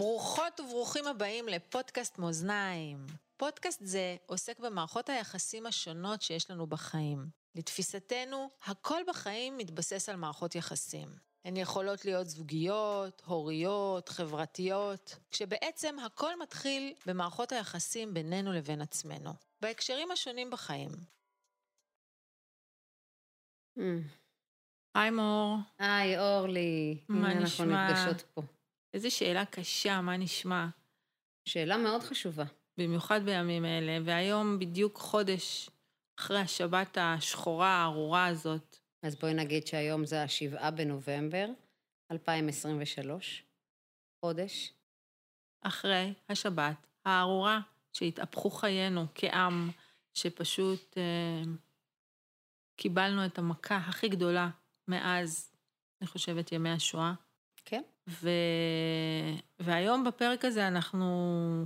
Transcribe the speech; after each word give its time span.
ברוכות 0.00 0.60
וברוכים 0.60 1.06
הבאים 1.06 1.48
לפודקאסט 1.48 2.18
מאזניים. 2.18 3.06
פודקאסט 3.36 3.80
זה 3.82 4.16
עוסק 4.26 4.58
במערכות 4.58 5.08
היחסים 5.08 5.66
השונות 5.66 6.22
שיש 6.22 6.50
לנו 6.50 6.66
בחיים. 6.66 7.26
לתפיסתנו, 7.54 8.48
הכל 8.64 9.00
בחיים 9.08 9.56
מתבסס 9.56 10.08
על 10.08 10.16
מערכות 10.16 10.54
יחסים. 10.54 11.08
הן 11.44 11.56
יכולות 11.56 12.04
להיות 12.04 12.26
זוגיות, 12.26 13.22
הוריות, 13.26 14.08
חברתיות, 14.08 15.16
כשבעצם 15.30 15.98
הכל 15.98 16.38
מתחיל 16.38 16.94
במערכות 17.06 17.52
היחסים 17.52 18.14
בינינו 18.14 18.52
לבין 18.52 18.80
עצמנו, 18.80 19.32
בהקשרים 19.60 20.10
השונים 20.10 20.50
בחיים. 20.50 20.90
Mm. 23.78 23.80
היי 24.94 25.10
מור. 25.10 25.56
היי, 25.78 26.18
אורלי. 26.18 27.04
מה 27.08 27.30
הנה 27.30 27.40
נשמע? 27.40 27.64
אנחנו 27.64 28.04
נפגשות 28.04 28.22
פה. 28.34 28.42
איזה 28.94 29.10
שאלה 29.10 29.44
קשה, 29.44 30.00
מה 30.00 30.16
נשמע? 30.16 30.66
שאלה 31.44 31.76
מאוד 31.76 32.02
חשובה. 32.02 32.44
במיוחד 32.78 33.20
בימים 33.24 33.64
אלה, 33.64 33.98
והיום 34.04 34.58
בדיוק 34.58 34.98
חודש 34.98 35.70
אחרי 36.18 36.38
השבת 36.38 36.98
השחורה 37.00 37.68
הארורה 37.68 38.26
הזאת. 38.26 38.76
אז 39.02 39.16
בואי 39.16 39.34
נגיד 39.34 39.66
שהיום 39.66 40.06
זה 40.06 40.22
השבעה 40.22 40.70
בנובמבר 40.70 41.46
2023, 42.10 43.44
חודש. 44.20 44.72
אחרי 45.62 46.12
השבת 46.28 46.86
הארורה, 47.04 47.60
שהתהפכו 47.92 48.50
חיינו 48.50 49.06
כעם, 49.14 49.70
שפשוט 50.14 50.98
אה, 50.98 51.42
קיבלנו 52.76 53.26
את 53.26 53.38
המכה 53.38 53.76
הכי 53.76 54.08
גדולה 54.08 54.50
מאז, 54.88 55.52
אני 56.00 56.06
חושבת, 56.06 56.52
ימי 56.52 56.70
השואה. 56.70 57.12
כן. 57.70 57.82
ו... 58.08 58.30
והיום 59.60 60.04
בפרק 60.04 60.44
הזה 60.44 60.68
אנחנו 60.68 61.06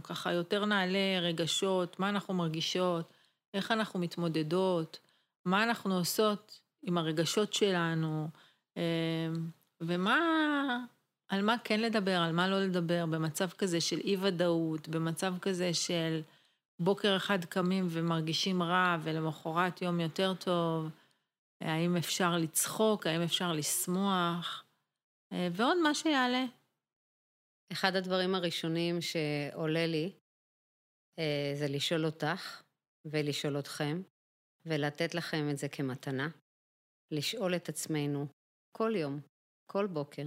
ככה 0.02 0.32
יותר 0.32 0.64
נעלה 0.64 1.18
רגשות, 1.20 2.00
מה 2.00 2.08
אנחנו 2.08 2.34
מרגישות, 2.34 3.12
איך 3.54 3.70
אנחנו 3.70 4.00
מתמודדות, 4.00 4.98
מה 5.44 5.62
אנחנו 5.62 5.98
עושות 5.98 6.60
עם 6.82 6.98
הרגשות 6.98 7.52
שלנו, 7.52 8.28
אה, 8.76 8.82
ומה, 9.80 10.18
על 11.28 11.42
מה 11.42 11.56
כן 11.64 11.80
לדבר, 11.80 12.16
על 12.16 12.32
מה 12.32 12.48
לא 12.48 12.60
לדבר, 12.60 13.06
במצב 13.06 13.48
כזה 13.50 13.80
של 13.80 13.98
אי-ודאות, 13.98 14.88
במצב 14.88 15.34
כזה 15.40 15.74
של 15.74 16.20
בוקר 16.80 17.16
אחד 17.16 17.44
קמים 17.44 17.86
ומרגישים 17.90 18.62
רע, 18.62 18.96
ולמחרת 19.02 19.82
יום 19.82 20.00
יותר 20.00 20.34
טוב, 20.34 20.88
האם 21.60 21.96
אפשר 21.96 22.38
לצחוק, 22.38 23.06
האם 23.06 23.22
אפשר 23.22 23.52
לשמוח, 23.52 24.63
ועוד 25.52 25.76
מה 25.82 25.94
שיעלה. 25.94 26.44
אחד 27.72 27.96
הדברים 27.96 28.34
הראשונים 28.34 29.00
שעולה 29.00 29.86
לי 29.86 30.12
אה, 31.18 31.52
זה 31.58 31.66
לשאול 31.68 32.06
אותך 32.06 32.62
ולשאול 33.04 33.58
אתכם, 33.58 34.02
ולתת 34.66 35.14
לכם 35.14 35.50
את 35.50 35.58
זה 35.58 35.68
כמתנה. 35.68 36.28
לשאול 37.10 37.56
את 37.56 37.68
עצמנו 37.68 38.26
כל 38.76 38.92
יום, 38.96 39.20
כל 39.70 39.86
בוקר, 39.86 40.22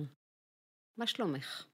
מה 0.99 1.07
שלומך? 1.07 1.67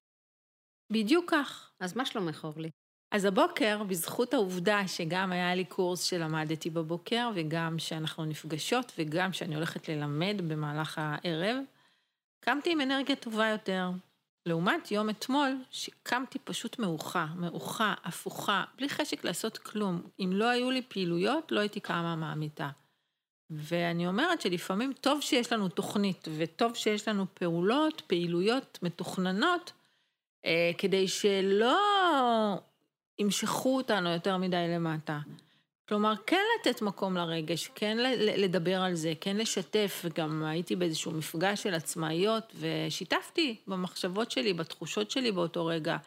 בדיוק 0.93 1.31
כך. 1.31 1.73
אז 1.79 1.97
מה 1.97 2.05
שלומך, 2.05 2.43
אורלי? 2.43 2.69
אז 3.15 3.25
הבוקר, 3.25 3.83
בזכות 3.89 4.33
העובדה 4.33 4.87
שגם 4.87 5.31
היה 5.31 5.55
לי 5.55 5.65
קורס 5.65 6.03
שלמדתי 6.03 6.69
בבוקר, 6.69 7.29
וגם 7.35 7.79
שאנחנו 7.79 8.25
נפגשות, 8.25 8.91
וגם 8.97 9.33
שאני 9.33 9.55
הולכת 9.55 9.89
ללמד 9.89 10.35
במהלך 10.47 10.97
הערב, 10.97 11.57
קמתי 12.45 12.71
עם 12.71 12.81
אנרגיה 12.81 13.15
טובה 13.15 13.47
יותר. 13.47 13.89
לעומת 14.45 14.91
יום 14.91 15.09
אתמול, 15.09 15.57
שקמתי 15.71 16.39
פשוט 16.39 16.79
מאוחה, 16.79 17.25
מאוחה, 17.35 17.93
הפוכה, 18.03 18.63
בלי 18.77 18.89
חשק 18.89 19.23
לעשות 19.23 19.57
כלום. 19.57 20.01
אם 20.19 20.29
לא 20.33 20.49
היו 20.49 20.71
לי 20.71 20.81
פעילויות, 20.81 21.51
לא 21.51 21.59
הייתי 21.59 21.79
קמה 21.79 22.15
מהמיטה. 22.15 22.69
ואני 23.49 24.07
אומרת 24.07 24.41
שלפעמים 24.41 24.93
טוב 24.93 25.21
שיש 25.21 25.53
לנו 25.53 25.69
תוכנית, 25.69 26.27
וטוב 26.37 26.75
שיש 26.75 27.07
לנו 27.07 27.25
פעולות, 27.33 28.01
פעילויות 28.07 28.79
מתוכננות, 28.81 29.71
אה, 30.45 30.71
כדי 30.77 31.07
שלא 31.07 31.77
ימשכו 33.19 33.77
אותנו 33.77 34.09
יותר 34.09 34.37
מדי 34.37 34.65
למטה. 34.75 35.19
כלומר, 35.89 36.13
כן 36.27 36.41
לתת 36.59 36.81
מקום 36.81 37.17
לרגש, 37.17 37.67
כן 37.75 37.97
לדבר 38.17 38.81
על 38.81 38.95
זה, 38.95 39.13
כן 39.21 39.37
לשתף, 39.37 40.01
וגם 40.05 40.43
הייתי 40.43 40.75
באיזשהו 40.75 41.11
מפגש 41.11 41.63
של 41.63 41.73
עצמאיות, 41.73 42.53
ושיתפתי 42.59 43.55
במחשבות 43.67 44.31
שלי, 44.31 44.53
בתחושות 44.53 45.11
שלי 45.11 45.31
באותו 45.31 45.65
רגע. 45.65 45.97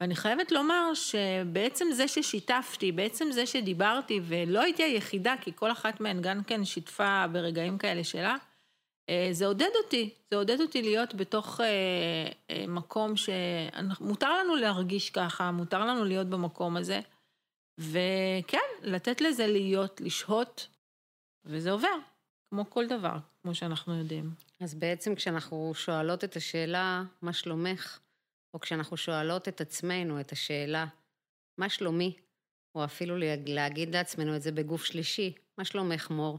ואני 0.00 0.16
חייבת 0.16 0.52
לומר 0.52 0.94
שבעצם 0.94 1.86
זה 1.92 2.08
ששיתפתי, 2.08 2.92
בעצם 2.92 3.30
זה 3.30 3.46
שדיברתי, 3.46 4.20
ולא 4.24 4.60
הייתי 4.60 4.82
היחידה, 4.82 5.34
כי 5.40 5.50
כל 5.54 5.72
אחת 5.72 6.00
מהן 6.00 6.22
גם 6.22 6.42
כן 6.42 6.64
שיתפה 6.64 7.24
ברגעים 7.32 7.78
כאלה 7.78 8.04
שלה, 8.04 8.36
אה, 9.10 9.28
זה 9.32 9.46
עודד 9.46 9.70
אותי, 9.84 10.10
זה 10.30 10.36
עודד 10.36 10.60
אותי 10.60 10.82
להיות 10.82 11.14
בתוך 11.14 11.60
אה, 11.60 11.66
אה, 12.50 12.64
מקום 12.68 13.12
שמותר 13.16 14.38
לנו 14.38 14.56
להרגיש 14.56 15.10
ככה, 15.10 15.50
מותר 15.50 15.84
לנו 15.84 16.04
להיות 16.04 16.26
במקום 16.26 16.76
הזה. 16.76 17.00
וכן, 17.90 18.58
לתת 18.82 19.20
לזה 19.20 19.46
להיות, 19.46 20.00
לשהות, 20.00 20.68
וזה 21.44 21.70
עובר, 21.70 21.98
כמו 22.50 22.70
כל 22.70 22.86
דבר, 22.86 23.16
כמו 23.42 23.54
שאנחנו 23.54 23.98
יודעים. 23.98 24.30
אז 24.60 24.74
בעצם 24.74 25.14
כשאנחנו 25.14 25.72
שואלות 25.74 26.24
את 26.24 26.36
השאלה, 26.36 27.02
מה 27.22 27.32
שלומך? 27.32 27.98
או 28.54 28.60
כשאנחנו 28.60 28.96
שואלות 28.96 29.48
את 29.48 29.60
עצמנו 29.60 30.20
את 30.20 30.32
השאלה, 30.32 30.86
מה 31.58 31.68
שלומי? 31.68 32.16
או 32.74 32.84
אפילו 32.84 33.16
להגיד 33.46 33.94
לעצמנו 33.94 34.36
את 34.36 34.42
זה 34.42 34.52
בגוף 34.52 34.84
שלישי, 34.84 35.34
מה 35.58 35.64
שלומך 35.64 36.10
מור? 36.10 36.38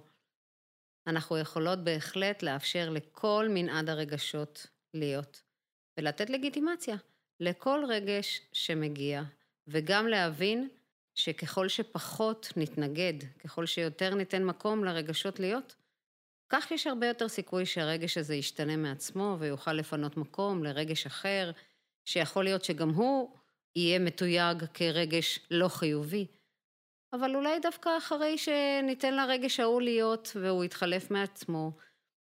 אנחנו 1.08 1.38
יכולות 1.38 1.80
בהחלט 1.80 2.44
לאפשר 2.44 2.90
לכל 2.90 3.48
מנעד 3.50 3.90
הרגשות 3.90 4.68
להיות, 4.94 5.42
ולתת 5.98 6.30
לגיטימציה 6.30 6.96
לכל 7.40 7.84
רגש 7.90 8.42
שמגיע, 8.54 9.24
וגם 9.68 10.08
להבין 10.08 10.70
שככל 11.16 11.68
שפחות 11.68 12.54
נתנגד, 12.56 13.14
ככל 13.44 13.66
שיותר 13.66 14.16
ניתן 14.16 14.44
מקום 14.44 14.84
לרגשות 14.84 15.40
להיות, 15.40 15.76
כך 16.50 16.72
יש 16.72 16.88
הרבה 16.88 17.08
יותר 17.08 17.28
סיכוי 17.28 17.66
שהרגש 17.66 18.18
הזה 18.18 18.36
ישתנה 18.36 18.78
מעצמו 18.78 19.36
ויוכל 19.40 19.74
לפנות 19.74 20.18
מקום 20.18 20.64
לרגש 20.64 21.06
אחר, 21.06 21.52
שיכול 22.06 22.44
להיות 22.44 22.64
שגם 22.64 22.90
הוא 22.90 23.38
יהיה 23.76 24.00
מתויג 24.00 24.66
כרגש 24.74 25.40
לא 25.52 25.68
חיובי. 25.68 26.28
אבל 27.14 27.36
אולי 27.36 27.60
דווקא 27.60 27.90
אחרי 27.98 28.38
שניתן 28.38 29.14
לרגש 29.14 29.60
ההוא 29.60 29.82
להיות 29.82 30.32
והוא 30.42 30.64
יתחלף 30.64 31.12
מעצמו, 31.12 31.72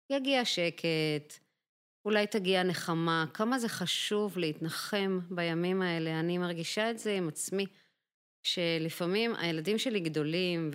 יגיע 0.10 0.46
שקט, 0.46 1.40
אולי 2.06 2.28
תגיע 2.28 2.64
נחמה. 2.64 3.26
כמה 3.34 3.60
זה 3.60 3.70
חשוב 3.70 4.38
להתנחם 4.38 5.20
בימים 5.30 5.82
האלה. 5.82 6.20
אני 6.20 6.38
מרגישה 6.38 6.92
את 6.92 7.00
זה 7.00 7.14
עם 7.14 7.28
עצמי. 7.28 7.66
שלפעמים 8.44 9.36
הילדים 9.36 9.78
שלי 9.78 10.00
גדולים, 10.00 10.72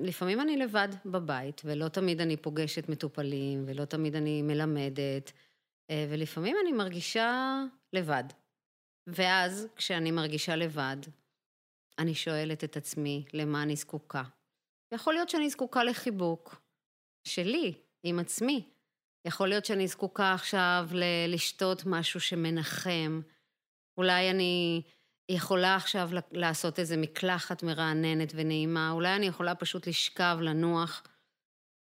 ולפעמים 0.00 0.40
אני 0.40 0.56
לבד 0.56 0.88
בבית, 1.06 1.62
ולא 1.64 1.88
תמיד 1.88 2.20
אני 2.20 2.36
פוגשת 2.36 2.88
מטופלים, 2.88 3.64
ולא 3.66 3.84
תמיד 3.84 4.14
אני 4.14 4.42
מלמדת, 4.42 5.32
אה, 5.90 6.06
ולפעמים 6.10 6.56
אני 6.62 6.72
מרגישה 6.72 7.62
לבד. 7.92 8.24
ואז, 9.06 9.68
כשאני 9.76 10.10
מרגישה 10.10 10.56
לבד, 10.56 10.96
אני 11.98 12.14
שואלת 12.14 12.64
את 12.64 12.76
עצמי 12.76 13.24
למה 13.32 13.62
אני 13.62 13.76
זקוקה. 13.76 14.22
יכול 14.94 15.14
להיות 15.14 15.28
שאני 15.28 15.50
זקוקה 15.50 15.84
לחיבוק 15.84 16.62
שלי, 17.24 17.74
עם 18.02 18.18
עצמי. 18.18 18.68
יכול 19.24 19.48
להיות 19.48 19.64
שאני 19.64 19.88
זקוקה 19.88 20.32
עכשיו 20.34 20.88
ל- 20.92 21.34
לשתות 21.34 21.82
משהו 21.86 22.20
שמנחם. 22.20 23.20
אולי 23.98 24.30
אני 24.30 24.82
יכולה 25.28 25.76
עכשיו 25.76 26.10
לעשות 26.32 26.78
איזה 26.78 26.96
מקלחת 26.96 27.62
מרעננת 27.62 28.32
ונעימה, 28.34 28.90
אולי 28.90 29.16
אני 29.16 29.26
יכולה 29.26 29.54
פשוט 29.54 29.86
לשכב, 29.86 30.38
לנוח, 30.40 31.02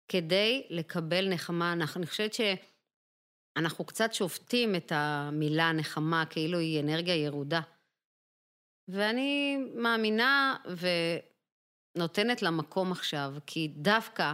כדי 0.07 0.67
לקבל 0.69 1.29
נחמה. 1.29 1.73
אני 1.73 2.05
חושבת 2.05 2.31
שאנחנו 2.33 3.85
קצת 3.85 4.13
שופטים 4.13 4.75
את 4.75 4.91
המילה 4.95 5.71
נחמה 5.71 6.23
כאילו 6.29 6.59
היא 6.59 6.79
אנרגיה 6.79 7.15
ירודה. 7.15 7.61
ואני 8.87 9.57
מאמינה 9.75 10.57
ונותנת 11.95 12.41
לה 12.41 12.51
מקום 12.51 12.91
עכשיו, 12.91 13.33
כי 13.45 13.67
דווקא 13.67 14.33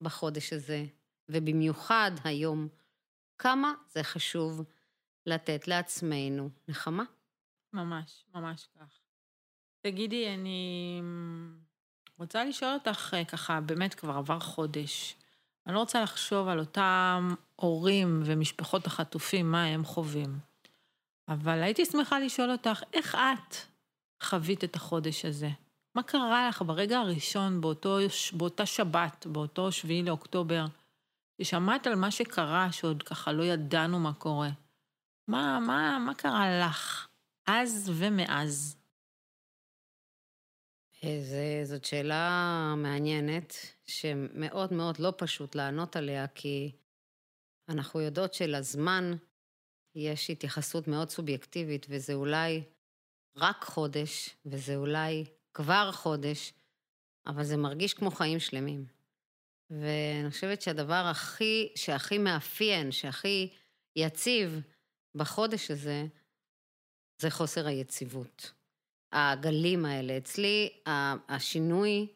בחודש 0.00 0.52
הזה, 0.52 0.84
ובמיוחד 1.28 2.10
היום, 2.24 2.68
כמה 3.38 3.72
זה 3.88 4.02
חשוב 4.02 4.62
לתת 5.26 5.68
לעצמנו 5.68 6.50
נחמה. 6.68 7.04
ממש, 7.72 8.24
ממש 8.34 8.68
כך. 8.78 8.98
תגידי, 9.80 10.34
אני 10.34 11.02
רוצה 12.18 12.44
לשאול 12.44 12.72
אותך 12.74 13.14
אה, 13.14 13.24
ככה, 13.24 13.60
באמת 13.60 13.94
כבר 13.94 14.12
עבר 14.16 14.40
חודש. 14.40 15.16
אני 15.66 15.74
לא 15.74 15.80
רוצה 15.80 16.02
לחשוב 16.02 16.48
על 16.48 16.58
אותם 16.58 17.34
הורים 17.56 18.22
ומשפחות 18.24 18.86
החטופים, 18.86 19.50
מה 19.50 19.64
הם 19.64 19.84
חווים. 19.84 20.38
אבל 21.28 21.62
הייתי 21.62 21.84
שמחה 21.84 22.18
לשאול 22.18 22.50
אותך, 22.50 22.82
איך 22.92 23.14
את 23.14 23.56
חווית 24.22 24.64
את 24.64 24.76
החודש 24.76 25.24
הזה? 25.24 25.50
מה 25.94 26.02
קרה 26.02 26.48
לך 26.48 26.62
ברגע 26.66 26.98
הראשון, 26.98 27.60
באותו, 27.60 27.98
באותה 28.32 28.66
שבת, 28.66 29.26
באותו 29.26 29.72
שביעי 29.72 30.02
לאוקטובר, 30.02 30.66
ששמעת 31.42 31.86
על 31.86 31.94
מה 31.94 32.10
שקרה, 32.10 32.72
שעוד 32.72 33.02
ככה 33.02 33.32
לא 33.32 33.42
ידענו 33.42 34.00
מה 34.00 34.12
קורה? 34.12 34.50
מה, 35.28 35.60
מה, 35.60 35.98
מה 35.98 36.14
קרה 36.14 36.60
לך 36.60 37.09
אז 37.52 37.90
ומאז? 37.98 38.76
זה, 41.02 41.60
זאת 41.64 41.84
שאלה 41.84 42.74
מעניינת, 42.76 43.54
שמאוד 43.84 44.72
מאוד 44.72 44.98
לא 44.98 45.12
פשוט 45.18 45.54
לענות 45.54 45.96
עליה, 45.96 46.26
כי 46.28 46.72
אנחנו 47.68 48.00
יודעות 48.00 48.34
שלזמן 48.34 49.12
יש 49.94 50.30
התייחסות 50.30 50.88
מאוד 50.88 51.10
סובייקטיבית, 51.10 51.86
וזה 51.88 52.14
אולי 52.14 52.62
רק 53.36 53.64
חודש, 53.64 54.36
וזה 54.46 54.76
אולי 54.76 55.24
כבר 55.54 55.92
חודש, 55.92 56.52
אבל 57.26 57.44
זה 57.44 57.56
מרגיש 57.56 57.94
כמו 57.94 58.10
חיים 58.10 58.40
שלמים. 58.40 58.86
ואני 59.70 60.30
חושבת 60.30 60.62
שהדבר 60.62 61.04
הכי, 61.10 61.72
שהכי 61.76 62.18
מאפיין, 62.18 62.92
שהכי 62.92 63.52
יציב 63.96 64.60
בחודש 65.14 65.70
הזה, 65.70 66.06
זה 67.20 67.30
חוסר 67.30 67.66
היציבות. 67.66 68.52
הגלים 69.12 69.84
האלה. 69.84 70.16
אצלי 70.16 70.68
השינוי 71.28 72.06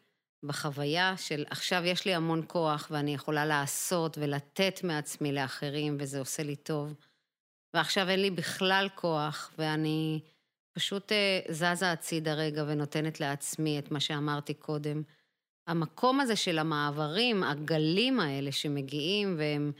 בחוויה 0.43 1.17
של 1.17 1.43
עכשיו 1.49 1.85
יש 1.85 2.05
לי 2.05 2.15
המון 2.15 2.43
כוח 2.47 2.87
ואני 2.91 3.13
יכולה 3.13 3.45
לעשות 3.45 4.17
ולתת 4.17 4.79
מעצמי 4.83 5.31
לאחרים 5.31 5.97
וזה 5.99 6.19
עושה 6.19 6.43
לי 6.43 6.55
טוב, 6.55 6.93
ועכשיו 7.73 8.09
אין 8.09 8.21
לי 8.21 8.31
בכלל 8.31 8.87
כוח 8.95 9.51
ואני 9.57 10.19
פשוט 10.71 11.11
אה, 11.11 11.39
זזה 11.49 11.91
הצידה 11.91 12.33
רגע 12.33 12.63
ונותנת 12.67 13.19
לעצמי 13.19 13.79
את 13.79 13.91
מה 13.91 13.99
שאמרתי 13.99 14.53
קודם. 14.53 15.03
המקום 15.67 16.19
הזה 16.19 16.35
של 16.35 16.59
המעברים, 16.59 17.43
הגלים 17.43 18.19
האלה 18.19 18.51
שמגיעים 18.51 19.35
והם 19.37 19.71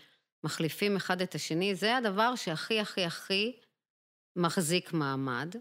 מחליפים 0.43 0.95
אחד 0.95 1.21
את 1.21 1.35
השני, 1.35 1.75
זה 1.75 1.97
הדבר 1.97 2.35
שהכי 2.35 2.79
הכי 2.79 3.05
הכי 3.05 3.53
מחזיק 4.35 4.93
מעמד. 4.93 5.55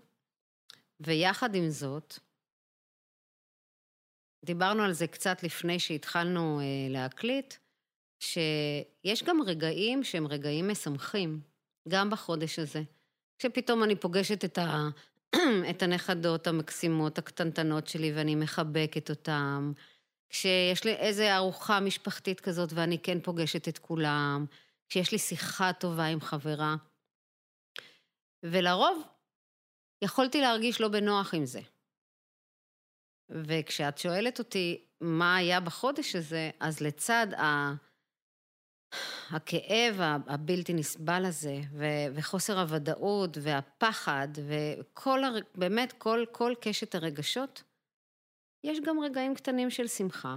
ויחד 1.00 1.54
עם 1.54 1.70
זאת, 1.70 2.18
דיברנו 4.44 4.82
על 4.82 4.92
זה 4.92 5.06
קצת 5.06 5.42
לפני 5.42 5.78
שהתחלנו 5.78 6.60
אה, 6.60 6.64
להקליט, 6.90 7.54
שיש 8.20 9.22
גם 9.24 9.42
רגעים 9.46 10.04
שהם 10.04 10.26
רגעים 10.26 10.68
משמחים, 10.68 11.40
גם 11.88 12.10
בחודש 12.10 12.58
הזה. 12.58 12.82
כשפתאום 13.38 13.84
אני 13.84 13.96
פוגשת 13.96 14.44
את, 14.44 14.58
ה... 14.58 14.88
את 15.70 15.82
הנכדות 15.82 16.46
המקסימות, 16.46 17.18
הקטנטנות 17.18 17.86
שלי, 17.88 18.12
ואני 18.12 18.34
מחבקת 18.34 19.10
אותן, 19.10 19.72
כשיש 20.28 20.84
לי 20.84 20.92
איזה 20.92 21.36
ארוחה 21.36 21.80
משפחתית 21.80 22.40
כזאת 22.40 22.72
ואני 22.72 22.98
כן 22.98 23.20
פוגשת 23.20 23.68
את 23.68 23.78
כולם, 23.78 24.46
כשיש 24.88 25.12
לי 25.12 25.18
שיחה 25.18 25.72
טובה 25.72 26.04
עם 26.04 26.20
חברה. 26.20 26.76
ולרוב 28.44 29.02
יכולתי 30.04 30.40
להרגיש 30.40 30.80
לא 30.80 30.88
בנוח 30.88 31.34
עם 31.34 31.44
זה. 31.44 31.60
וכשאת 33.30 33.98
שואלת 33.98 34.38
אותי 34.38 34.86
מה 35.00 35.36
היה 35.36 35.60
בחודש 35.60 36.16
הזה, 36.16 36.50
אז 36.60 36.80
לצד 36.80 37.26
ה... 37.36 37.72
הכאב 39.30 39.94
הבלתי 40.26 40.74
נסבל 40.74 41.24
הזה, 41.24 41.60
ו- 41.72 42.14
וחוסר 42.14 42.60
הוודאות, 42.60 43.30
והפחד, 43.42 44.28
וכל, 44.48 45.24
הר... 45.24 45.34
באמת, 45.54 45.92
כל, 45.92 46.24
כל 46.32 46.52
קשת 46.60 46.94
הרגשות, 46.94 47.62
יש 48.64 48.78
גם 48.86 49.00
רגעים 49.00 49.34
קטנים 49.34 49.70
של 49.70 49.86
שמחה. 49.86 50.36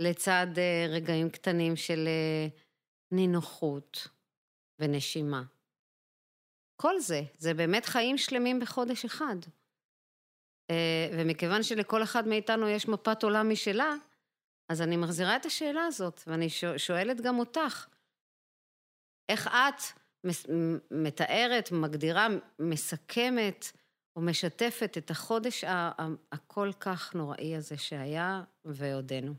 לצד 0.00 0.46
uh, 0.54 0.90
רגעים 0.90 1.30
קטנים 1.30 1.76
של 1.76 2.08
uh, 2.08 2.60
נינוחות 3.12 4.08
ונשימה. 4.78 5.42
כל 6.76 6.98
זה, 6.98 7.22
זה 7.38 7.54
באמת 7.54 7.84
חיים 7.84 8.18
שלמים 8.18 8.60
בחודש 8.60 9.04
אחד. 9.04 9.36
אה, 10.70 11.08
ומכיוון 11.12 11.62
שלכל 11.62 12.02
אחד 12.02 12.28
מאיתנו 12.28 12.68
יש 12.68 12.88
מפת 12.88 13.22
עולם 13.22 13.50
משלה, 13.50 13.94
אז 14.68 14.82
אני 14.82 14.96
מחזירה 14.96 15.36
את 15.36 15.46
השאלה 15.46 15.84
הזאת, 15.86 16.20
ואני 16.26 16.48
שואלת 16.76 17.20
גם 17.20 17.38
אותך, 17.38 17.86
איך 19.28 19.46
את 19.46 19.82
מתארת, 20.90 21.72
מגדירה, 21.72 22.26
מסכמת 22.58 23.72
או 24.16 24.20
משתפת 24.20 24.94
את 24.98 25.10
החודש 25.10 25.64
הכל 26.32 26.70
כך 26.80 27.14
נוראי 27.14 27.56
הזה 27.56 27.76
שהיה 27.76 28.42
ועודנו? 28.64 29.34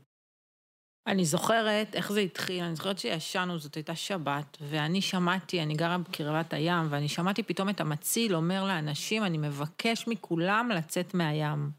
אני 1.06 1.24
זוכרת 1.24 1.94
איך 1.94 2.12
זה 2.12 2.20
התחיל, 2.20 2.64
אני 2.64 2.76
זוכרת 2.76 2.98
שישנו, 2.98 3.58
זאת 3.58 3.74
הייתה 3.74 3.94
שבת, 3.94 4.56
ואני 4.60 5.00
שמעתי, 5.02 5.62
אני 5.62 5.74
גרה 5.74 5.98
בקרבת 5.98 6.52
הים, 6.52 6.86
ואני 6.90 7.08
שמעתי 7.08 7.42
פתאום 7.42 7.68
את 7.68 7.80
המציל 7.80 8.34
אומר 8.34 8.64
לאנשים, 8.64 9.24
אני 9.24 9.38
מבקש 9.38 10.08
מכולם 10.08 10.70
לצאת 10.74 11.14
מהים. 11.14 11.70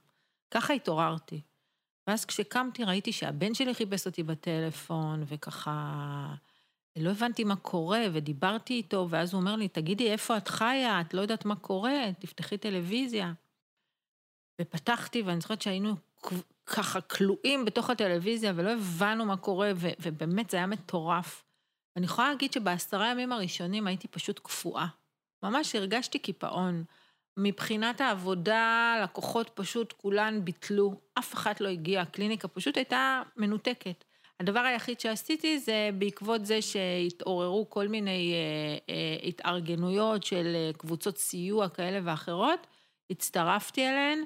ככה 0.51 0.73
התעוררתי. 0.73 1.41
ואז 2.07 2.25
כשקמתי 2.25 2.83
ראיתי 2.83 3.11
שהבן 3.11 3.53
שלי 3.53 3.73
חיפש 3.75 4.05
אותי 4.05 4.23
בטלפון, 4.23 5.23
וככה... 5.27 6.33
לא 6.99 7.09
הבנתי 7.09 7.43
מה 7.43 7.55
קורה, 7.55 8.05
ודיברתי 8.13 8.73
איתו, 8.73 9.07
ואז 9.09 9.33
הוא 9.33 9.41
אומר 9.41 9.55
לי, 9.55 9.67
תגידי, 9.67 10.11
איפה 10.11 10.37
את 10.37 10.47
חיה? 10.47 11.01
את 11.01 11.13
לא 11.13 11.21
יודעת 11.21 11.45
מה 11.45 11.55
קורה? 11.55 12.09
תפתחי 12.19 12.57
טלוויזיה. 12.57 13.33
ופתחתי, 14.61 15.21
ואני 15.21 15.41
זוכרת 15.41 15.61
שהיינו 15.61 15.95
ככה 16.67 17.01
כלואים 17.01 17.65
בתוך 17.65 17.89
הטלוויזיה 17.89 18.53
ולא 18.55 18.69
הבנו 18.69 19.25
מה 19.25 19.37
קורה, 19.37 19.71
ו- 19.75 19.89
ובאמת 19.99 20.49
זה 20.49 20.57
היה 20.57 20.67
מטורף. 20.67 21.43
אני 21.95 22.05
יכולה 22.05 22.29
להגיד 22.29 22.53
שבעשרה 22.53 23.11
ימים 23.11 23.31
הראשונים 23.31 23.87
הייתי 23.87 24.07
פשוט 24.07 24.39
קפואה. 24.39 24.87
ממש 25.43 25.75
הרגשתי 25.75 26.19
קיפאון. 26.19 26.83
מבחינת 27.37 28.01
העבודה, 28.01 28.95
לקוחות 29.03 29.51
פשוט 29.53 29.93
כולן 29.93 30.45
ביטלו, 30.45 30.93
אף 31.19 31.33
אחת 31.33 31.61
לא 31.61 31.67
הגיעה, 31.67 32.03
הקליניקה 32.03 32.47
פשוט 32.47 32.77
הייתה 32.77 33.21
מנותקת. 33.37 34.03
הדבר 34.39 34.59
היחיד 34.59 34.99
שעשיתי 34.99 35.59
זה 35.59 35.89
בעקבות 35.93 36.45
זה 36.45 36.61
שהתעוררו 36.61 37.69
כל 37.69 37.87
מיני 37.87 38.33
אה, 38.33 38.93
אה, 38.93 39.27
התארגנויות 39.27 40.23
של 40.23 40.53
אה, 40.55 40.71
קבוצות 40.77 41.17
סיוע 41.17 41.69
כאלה 41.69 41.99
ואחרות, 42.03 42.67
הצטרפתי 43.09 43.87
אליהן. 43.87 44.23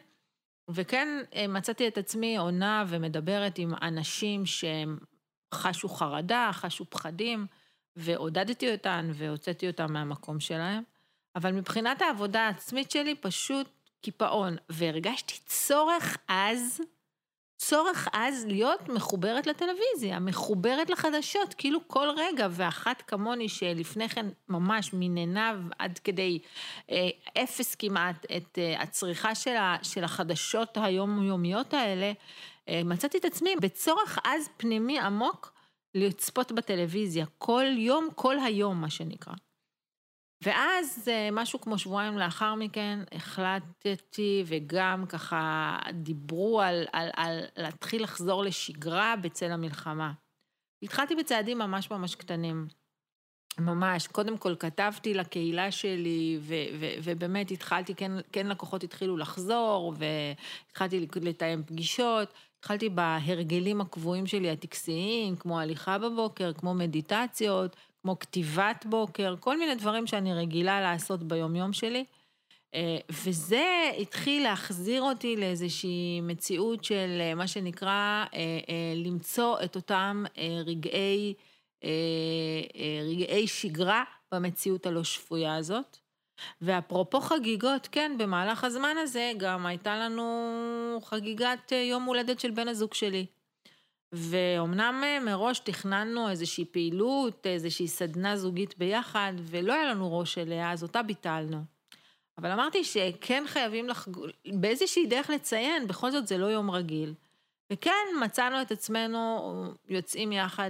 וכן 0.73 1.07
אה, 1.35 1.47
מצאתי 1.47 1.87
את 1.87 1.97
עצמי 1.97 2.37
עונה 2.37 2.85
ומדברת 2.87 3.57
עם 3.57 3.73
אנשים 3.81 4.45
שהם 4.45 4.97
חשו 5.53 5.89
חרדה, 5.89 6.49
חשו 6.53 6.85
פחדים, 6.89 7.45
ועודדתי 7.95 8.71
אותן 8.71 9.11
והוצאתי 9.13 9.67
אותן 9.67 9.91
מהמקום 9.93 10.39
שלהם. 10.39 10.83
אבל 11.35 11.51
מבחינת 11.51 12.01
העבודה 12.01 12.41
העצמית 12.41 12.91
שלי, 12.91 13.15
פשוט 13.15 13.67
קיפאון. 14.01 14.55
והרגשתי 14.69 15.33
צורך 15.45 16.17
אז 16.27 16.81
צורך 17.63 18.07
אז 18.13 18.45
להיות 18.47 18.89
מחוברת 18.89 19.47
לטלוויזיה, 19.47 20.19
מחוברת 20.19 20.89
לחדשות, 20.89 21.53
כאילו 21.53 21.79
כל 21.87 22.07
רגע, 22.17 22.47
ואחת 22.51 23.01
כמוני 23.07 23.49
שלפני 23.49 24.09
כן 24.09 24.25
ממש 24.49 24.89
מנעיניו 24.93 25.55
עד 25.79 25.99
כדי 25.99 26.39
אה, 26.91 27.09
אפס 27.43 27.75
כמעט 27.75 28.25
את 28.37 28.57
אה, 28.57 28.81
הצריכה 28.81 29.35
של, 29.35 29.55
ה, 29.55 29.77
של 29.81 30.03
החדשות 30.03 30.77
היומיומיות 30.81 31.73
האלה, 31.73 32.11
אה, 32.69 32.81
מצאתי 32.85 33.17
את 33.17 33.25
עצמי 33.25 33.55
בצורך 33.61 34.19
אז 34.23 34.49
פנימי 34.57 34.99
עמוק 34.99 35.53
לצפות 35.95 36.51
בטלוויזיה, 36.51 37.25
כל 37.37 37.65
יום, 37.77 38.07
כל 38.15 38.39
היום, 38.39 38.81
מה 38.81 38.89
שנקרא. 38.89 39.33
ואז 40.41 41.07
אה, 41.07 41.29
משהו 41.31 41.61
כמו 41.61 41.77
שבועיים 41.77 42.17
לאחר 42.17 42.55
מכן 42.55 42.99
החלטתי 43.11 44.43
וגם 44.45 45.05
ככה 45.09 45.77
דיברו 45.93 46.61
על, 46.61 46.85
על, 46.93 47.09
על 47.15 47.39
להתחיל 47.57 48.03
לחזור 48.03 48.43
לשגרה 48.43 49.15
בצל 49.21 49.51
המלחמה. 49.51 50.11
התחלתי 50.83 51.15
בצעדים 51.15 51.57
ממש 51.57 51.91
ממש 51.91 52.15
קטנים. 52.15 52.67
ממש, 53.59 54.07
קודם 54.07 54.37
כל 54.37 54.55
כתבתי 54.59 55.13
לקהילה 55.13 55.71
שלי, 55.71 56.37
ו- 56.41 56.53
ו- 56.79 56.93
ובאמת 57.03 57.51
התחלתי, 57.51 57.95
כן, 57.95 58.11
כן 58.31 58.47
לקוחות 58.47 58.83
התחילו 58.83 59.17
לחזור, 59.17 59.93
והתחלתי 59.97 61.07
לתאם 61.21 61.63
פגישות, 61.63 62.33
התחלתי 62.59 62.89
בהרגלים 62.89 63.81
הקבועים 63.81 64.27
שלי 64.27 64.51
הטקסיים, 64.51 65.35
כמו 65.35 65.59
הליכה 65.59 65.97
בבוקר, 65.97 66.53
כמו 66.53 66.73
מדיטציות, 66.73 67.75
כמו 68.01 68.19
כתיבת 68.19 68.85
בוקר, 68.89 69.35
כל 69.39 69.57
מיני 69.57 69.75
דברים 69.75 70.07
שאני 70.07 70.33
רגילה 70.33 70.81
לעשות 70.81 71.23
ביומיום 71.23 71.73
שלי. 71.73 72.05
אה, 72.75 72.97
וזה 73.09 73.91
התחיל 73.99 74.43
להחזיר 74.43 75.01
אותי 75.01 75.35
לאיזושהי 75.35 76.21
מציאות 76.21 76.83
של 76.83 77.17
אה, 77.21 77.35
מה 77.35 77.47
שנקרא 77.47 78.25
אה, 78.33 78.93
למצוא 78.95 79.57
את 79.63 79.75
אותם 79.75 80.23
רגעי, 80.65 81.33
רגעי 83.09 83.47
שגרה 83.47 84.03
במציאות 84.31 84.85
הלא 84.85 85.03
שפויה 85.03 85.55
הזאת. 85.55 85.97
ואפרופו 86.61 87.21
חגיגות, 87.21 87.87
כן, 87.91 88.15
במהלך 88.17 88.63
הזמן 88.63 88.95
הזה 88.97 89.31
גם 89.37 89.65
הייתה 89.65 89.95
לנו 89.95 90.99
חגיגת 91.03 91.71
יום 91.71 92.03
הולדת 92.03 92.39
של 92.39 92.51
בן 92.51 92.67
הזוג 92.67 92.93
שלי. 92.93 93.25
ואומנם 94.13 95.03
מראש 95.25 95.59
תכננו 95.59 96.29
איזושהי 96.29 96.65
פעילות, 96.65 97.47
איזושהי 97.47 97.87
סדנה 97.87 98.37
זוגית 98.37 98.77
ביחד, 98.77 99.33
ולא 99.37 99.73
היה 99.73 99.85
לנו 99.85 100.19
ראש 100.19 100.37
אליה, 100.37 100.71
אז 100.71 100.83
אותה 100.83 101.03
ביטלנו. 101.03 101.63
אבל 102.37 102.51
אמרתי 102.51 102.83
שכן 102.83 103.43
חייבים 103.47 103.89
לחג... 103.89 104.11
באיזושהי 104.53 105.05
דרך 105.05 105.29
לציין, 105.29 105.87
בכל 105.87 106.11
זאת 106.11 106.27
זה 106.27 106.37
לא 106.37 106.45
יום 106.45 106.71
רגיל. 106.71 107.13
וכן, 107.73 108.07
מצאנו 108.23 108.61
את 108.61 108.71
עצמנו 108.71 109.73
יוצאים 109.89 110.31
יחד 110.31 110.69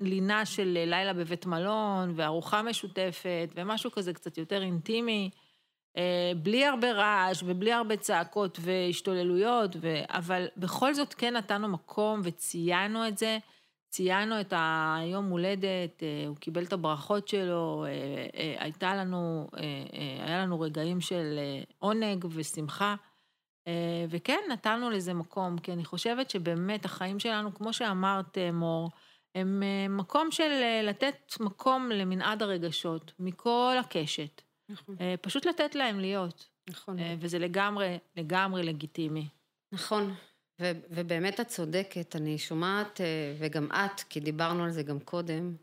ללינה 0.00 0.46
של 0.46 0.78
לילה 0.86 1.12
בבית 1.12 1.46
מלון, 1.46 2.12
וארוחה 2.16 2.62
משותפת, 2.62 3.48
ומשהו 3.54 3.90
כזה 3.90 4.12
קצת 4.12 4.38
יותר 4.38 4.62
אינטימי, 4.62 5.30
אה, 5.32 5.43
בלי 6.36 6.66
הרבה 6.66 6.92
רעש 6.92 7.42
ובלי 7.46 7.72
הרבה 7.72 7.96
צעקות 7.96 8.58
והשתוללויות. 8.62 9.76
אבל 10.08 10.46
בכל 10.56 10.94
זאת 10.94 11.14
כן 11.14 11.36
נתנו 11.36 11.68
מקום 11.68 12.20
וציינו 12.24 13.08
את 13.08 13.18
זה. 13.18 13.38
ציינו 13.88 14.40
את 14.40 14.52
היום 14.56 15.28
הולדת, 15.28 16.02
אה, 16.02 16.24
הוא 16.28 16.36
קיבל 16.36 16.64
את 16.64 16.72
הברכות 16.72 17.28
שלו, 17.28 17.84
אה, 17.88 18.54
הייתה 18.58 18.94
לנו, 18.94 19.48
היה 20.26 20.42
לנו 20.42 20.60
רגעים 20.60 21.00
של 21.00 21.38
עונג 21.78 22.26
ושמחה. 22.30 22.94
אה, 23.66 24.04
וכן, 24.10 24.40
נתנו 24.50 24.90
לזה 24.90 25.14
מקום, 25.14 25.58
כי 25.58 25.72
אני 25.72 25.84
חושבת 25.84 26.30
שבאמת 26.30 26.84
החיים 26.84 27.18
שלנו, 27.18 27.54
כמו 27.54 27.72
שאמרת, 27.72 28.38
מור, 28.52 28.90
הם 29.34 29.62
אה, 29.62 29.88
מקום 29.88 30.30
של 30.30 30.50
אה, 30.52 30.80
לתת 30.82 31.16
מקום 31.40 31.90
למנעד 31.90 32.42
הרגשות, 32.42 33.12
מכל 33.18 33.76
הקשת. 33.80 34.42
נכון. 34.68 34.96
פשוט 35.22 35.46
לתת 35.46 35.74
להם 35.74 36.00
להיות. 36.00 36.46
נכון. 36.70 36.96
וזה 37.18 37.38
לגמרי, 37.38 37.98
לגמרי 38.16 38.62
לגיטימי. 38.62 39.28
נכון, 39.72 40.14
ו- 40.60 40.80
ובאמת 40.90 41.40
את 41.40 41.48
צודקת, 41.48 42.16
אני 42.16 42.38
שומעת, 42.38 43.00
וגם 43.38 43.68
את, 43.72 44.00
כי 44.00 44.20
דיברנו 44.20 44.64
על 44.64 44.70
זה 44.70 44.82
גם 44.82 45.00
קודם, 45.00 45.56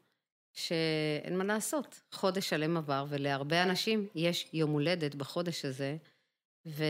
שאין 0.53 1.37
מה 1.37 1.43
לעשות, 1.43 2.01
חודש 2.11 2.49
שלם 2.49 2.77
עבר, 2.77 3.05
ולהרבה 3.09 3.63
אנשים 3.63 4.07
יש 4.15 4.49
יום 4.53 4.71
הולדת 4.71 5.15
בחודש 5.15 5.65
הזה, 5.65 5.97
ו... 6.65 6.83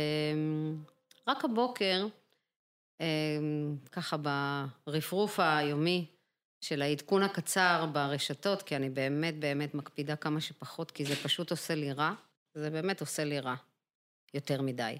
רק 1.28 1.46
הבוקר, 1.46 2.08
ככה 3.92 4.18
ברפרוף 4.88 5.40
היומי 5.40 6.06
של 6.62 6.82
העדכון 6.82 7.24
הקצר 7.24 7.86
ברשתות, 7.92 8.62
כי 8.62 8.76
אני 8.76 8.90
באמת 8.90 9.40
באמת 9.40 9.74
מקפידה 9.74 10.16
כמה 10.16 10.42
שפחות, 10.42 10.92
כי 10.92 11.06
זה 11.06 11.16
פשוט 11.16 11.52
עושה 11.52 11.76
לי 11.76 11.92
רע, 11.92 12.14
זה 12.54 12.70
באמת 12.70 13.02
עושה 13.02 13.24
לי 13.24 13.40
רע, 13.40 13.56
יותר 14.34 14.62
מדי. 14.62 14.98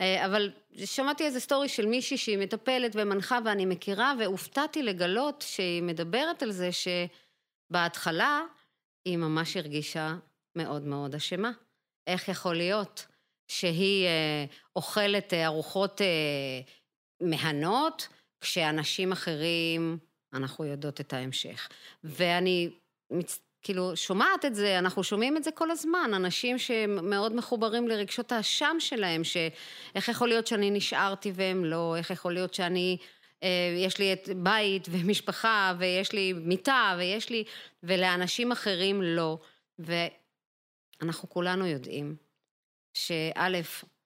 אה, 0.00 0.26
אבל 0.26 0.52
שמעתי 0.84 1.24
איזה 1.24 1.40
סטורי 1.40 1.68
של 1.68 1.86
מישהי 1.86 2.16
שהיא 2.16 2.38
מטפלת 2.38 2.92
ומנחה 2.94 3.38
ואני 3.44 3.66
מכירה, 3.66 4.12
והופתעתי 4.18 4.82
לגלות 4.82 5.44
שהיא 5.48 5.82
מדברת 5.82 6.42
על 6.42 6.52
זה 6.52 6.70
שבהתחלה 7.70 8.40
היא 9.04 9.16
ממש 9.16 9.56
הרגישה 9.56 10.14
מאוד 10.56 10.82
מאוד 10.82 11.14
אשמה. 11.14 11.50
איך 12.06 12.28
יכול 12.28 12.56
להיות 12.56 13.06
שהיא 13.48 14.06
אה, 14.06 14.44
אוכלת 14.76 15.34
ארוחות 15.34 16.00
אה, 16.00 16.06
מהנות, 17.20 18.08
כשאנשים 18.40 19.12
אחרים, 19.12 19.98
אנחנו 20.32 20.64
יודעות 20.64 21.00
את 21.00 21.12
ההמשך. 21.12 21.68
ואני 22.04 22.70
כאילו 23.62 23.96
שומעת 23.96 24.44
את 24.44 24.54
זה, 24.54 24.78
אנחנו 24.78 25.04
שומעים 25.04 25.36
את 25.36 25.44
זה 25.44 25.50
כל 25.50 25.70
הזמן, 25.70 26.10
אנשים 26.14 26.58
שמאוד 26.58 27.34
מחוברים 27.34 27.88
לרגשות 27.88 28.32
האשם 28.32 28.76
שלהם, 28.78 29.24
שאיך 29.24 30.08
יכול 30.08 30.28
להיות 30.28 30.46
שאני 30.46 30.70
נשארתי 30.70 31.32
והם 31.34 31.64
לא, 31.64 31.96
איך 31.96 32.10
יכול 32.10 32.32
להיות 32.32 32.54
שאני, 32.54 32.98
יש 33.76 33.98
לי 33.98 34.12
את 34.12 34.28
בית 34.36 34.88
ומשפחה 34.90 35.74
ויש 35.78 36.12
לי 36.12 36.32
מיטה 36.32 36.94
ויש 36.98 37.30
לי, 37.30 37.44
ולאנשים 37.82 38.52
אחרים 38.52 39.02
לא. 39.02 39.38
ואנחנו 39.78 41.28
כולנו 41.28 41.66
יודעים 41.66 42.16
שא', 42.94 43.60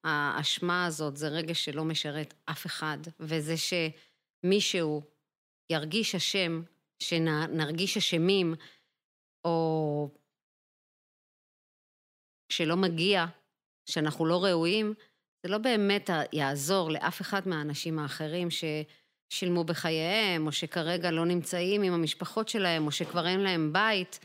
האשמה 0.04 0.87
הזאת 0.87 1.16
זה 1.16 1.28
רגש 1.28 1.64
שלא 1.64 1.85
משרת 1.85 2.35
אף 2.45 2.66
אחד, 2.66 2.99
וזה 3.21 3.54
שמישהו 3.57 5.02
ירגיש 5.71 6.14
אשם, 6.14 6.62
שנרגיש 6.99 7.97
אשמים, 7.97 8.54
או 9.44 10.09
שלא 12.49 12.76
מגיע, 12.76 13.26
שאנחנו 13.90 14.26
לא 14.26 14.44
ראויים, 14.44 14.94
זה 15.42 15.49
לא 15.49 15.59
באמת 15.59 16.11
יעזור 16.33 16.90
לאף 16.90 17.21
אחד 17.21 17.49
מהאנשים 17.49 17.99
האחרים 17.99 18.49
ששילמו 18.50 19.64
בחייהם, 19.64 20.47
או 20.47 20.52
שכרגע 20.52 21.11
לא 21.11 21.26
נמצאים 21.26 21.83
עם 21.83 21.92
המשפחות 21.92 22.49
שלהם, 22.49 22.87
או 22.87 22.92
שכבר 22.92 23.26
אין 23.26 23.40
להם 23.40 23.73
בית. 23.73 24.21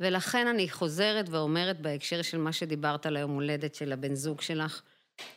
ולכן 0.00 0.46
אני 0.46 0.70
חוזרת 0.70 1.28
ואומרת 1.28 1.80
בהקשר 1.80 2.22
של 2.22 2.38
מה 2.38 2.52
שדיברת 2.52 3.06
על 3.06 3.16
היום 3.16 3.30
הולדת 3.30 3.74
של 3.74 3.92
הבן 3.92 4.14
זוג 4.14 4.40
שלך, 4.40 4.82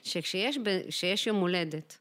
שכשיש 0.04 1.28
יום 1.28 1.38
הולדת, 1.38 1.98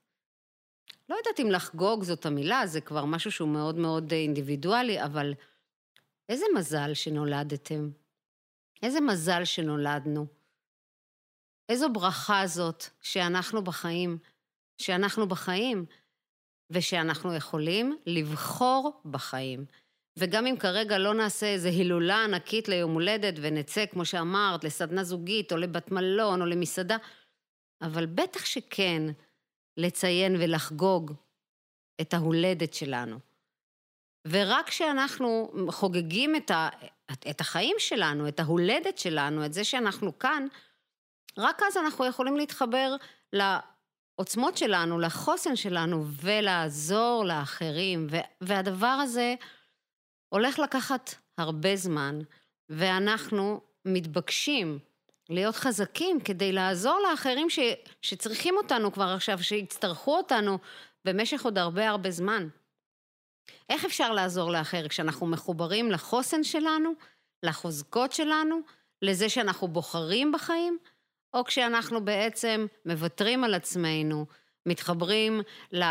לא 1.10 1.16
יודעת 1.16 1.40
אם 1.40 1.50
לחגוג 1.50 2.02
זאת 2.02 2.26
המילה, 2.26 2.66
זה 2.66 2.80
כבר 2.80 3.04
משהו 3.04 3.32
שהוא 3.32 3.48
מאוד 3.48 3.76
מאוד 3.76 4.12
אינדיבידואלי, 4.12 5.04
אבל 5.04 5.34
איזה 6.28 6.44
מזל 6.56 6.94
שנולדתם. 6.94 7.90
איזה 8.82 9.00
מזל 9.00 9.44
שנולדנו. 9.44 10.26
איזו 11.68 11.92
ברכה 11.92 12.46
זאת 12.46 12.84
שאנחנו 13.00 13.64
בחיים, 13.64 14.18
שאנחנו 14.78 15.28
בחיים, 15.28 15.84
ושאנחנו 16.70 17.34
יכולים 17.34 17.98
לבחור 18.06 19.00
בחיים. 19.10 19.64
וגם 20.16 20.46
אם 20.46 20.56
כרגע 20.58 20.98
לא 20.98 21.14
נעשה 21.14 21.46
איזו 21.46 21.68
הילולה 21.68 22.24
ענקית 22.24 22.68
ליום 22.68 22.94
הולדת 22.94 23.34
ונצא, 23.40 23.86
כמו 23.86 24.04
שאמרת, 24.04 24.64
לסדנה 24.64 25.04
זוגית 25.04 25.52
או 25.52 25.56
לבת 25.56 25.90
מלון 25.90 26.40
או 26.40 26.46
למסעדה, 26.46 26.96
אבל 27.82 28.06
בטח 28.06 28.44
שכן 28.44 29.02
לציין 29.76 30.36
ולחגוג 30.38 31.12
את 32.00 32.14
ההולדת 32.14 32.74
שלנו. 32.74 33.18
ורק 34.28 34.68
כשאנחנו 34.68 35.52
חוגגים 35.68 36.36
את, 36.36 36.50
ה, 36.50 36.68
את 37.30 37.40
החיים 37.40 37.76
שלנו, 37.78 38.28
את 38.28 38.40
ההולדת 38.40 38.98
שלנו, 38.98 39.44
את 39.44 39.52
זה 39.52 39.64
שאנחנו 39.64 40.18
כאן, 40.18 40.46
רק 41.38 41.62
אז 41.68 41.76
אנחנו 41.76 42.06
יכולים 42.06 42.36
להתחבר 42.36 42.96
לעוצמות 43.32 44.56
שלנו, 44.56 44.98
לחוסן 44.98 45.56
שלנו, 45.56 46.04
ולעזור 46.06 47.24
לאחרים. 47.24 48.06
והדבר 48.40 48.86
הזה, 48.86 49.34
הולך 50.28 50.58
לקחת 50.58 51.14
הרבה 51.38 51.76
זמן, 51.76 52.18
ואנחנו 52.68 53.60
מתבקשים 53.84 54.78
להיות 55.30 55.54
חזקים 55.54 56.20
כדי 56.20 56.52
לעזור 56.52 57.00
לאחרים 57.10 57.50
ש, 57.50 57.58
שצריכים 58.02 58.56
אותנו 58.56 58.92
כבר 58.92 59.12
עכשיו, 59.16 59.42
שיצטרכו 59.42 60.16
אותנו 60.16 60.58
במשך 61.04 61.44
עוד 61.44 61.58
הרבה 61.58 61.88
הרבה 61.88 62.10
זמן. 62.10 62.48
איך 63.68 63.84
אפשר 63.84 64.12
לעזור 64.12 64.50
לאחר 64.50 64.88
כשאנחנו 64.88 65.26
מחוברים 65.26 65.90
לחוסן 65.90 66.44
שלנו, 66.44 66.92
לחוזקות 67.42 68.12
שלנו, 68.12 68.60
לזה 69.02 69.28
שאנחנו 69.28 69.68
בוחרים 69.68 70.32
בחיים, 70.32 70.78
או 71.34 71.44
כשאנחנו 71.44 72.04
בעצם 72.04 72.66
מוותרים 72.84 73.44
על 73.44 73.54
עצמנו, 73.54 74.26
מתחברים 74.66 75.40
ל... 75.72 75.84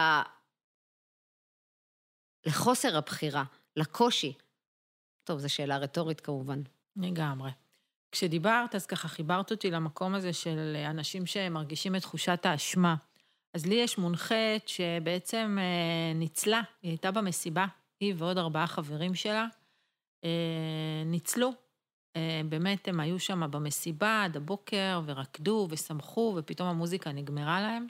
לחוסר 2.46 2.98
הבחירה. 2.98 3.44
לקושי? 3.76 4.34
טוב, 5.24 5.40
זו 5.40 5.54
שאלה 5.54 5.78
רטורית 5.78 6.22
כמובן. 6.22 6.62
לגמרי. 6.96 7.50
כשדיברת, 8.12 8.76
אז 8.76 8.86
ככה 8.86 9.08
חיברת 9.08 9.52
אותי 9.52 9.72
למקום 9.72 10.16
הזה 10.16 10.34
של 10.34 10.76
אנשים 10.90 11.26
שמרגישים 11.26 11.96
את 11.96 12.02
תחושת 12.02 12.46
האשמה. 12.46 12.96
אז 13.54 13.66
לי 13.66 13.76
יש 13.76 13.98
מונחת 13.98 14.68
שבעצם 14.68 15.58
אה, 15.60 16.14
ניצלה, 16.14 16.62
היא 16.82 16.92
הייתה 16.92 17.12
במסיבה, 17.12 17.66
היא 18.00 18.14
ועוד 18.18 18.38
ארבעה 18.38 18.68
חברים 18.68 19.16
שלה, 19.16 19.48
אה, 20.24 21.04
ניצלו. 21.06 21.52
אה, 22.16 22.42
באמת, 22.50 22.88
הם 22.88 23.00
היו 23.00 23.20
שם 23.20 23.52
במסיבה 23.52 24.24
עד 24.24 24.38
הבוקר 24.38 25.02
ורקדו 25.06 25.68
ושמחו, 25.70 26.34
ופתאום 26.38 26.70
המוזיקה 26.70 27.12
נגמרה 27.12 27.62
להם. 27.62 27.88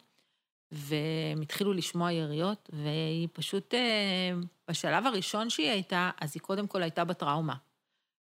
והם 0.71 1.41
התחילו 1.41 1.73
לשמוע 1.73 2.11
יריות, 2.11 2.69
והיא 2.73 3.27
פשוט, 3.33 3.73
אה, 3.73 4.31
בשלב 4.67 5.05
הראשון 5.05 5.49
שהיא 5.49 5.69
הייתה, 5.69 6.11
אז 6.21 6.31
היא 6.35 6.41
קודם 6.41 6.67
כל 6.67 6.81
הייתה 6.81 7.03
בטראומה. 7.03 7.55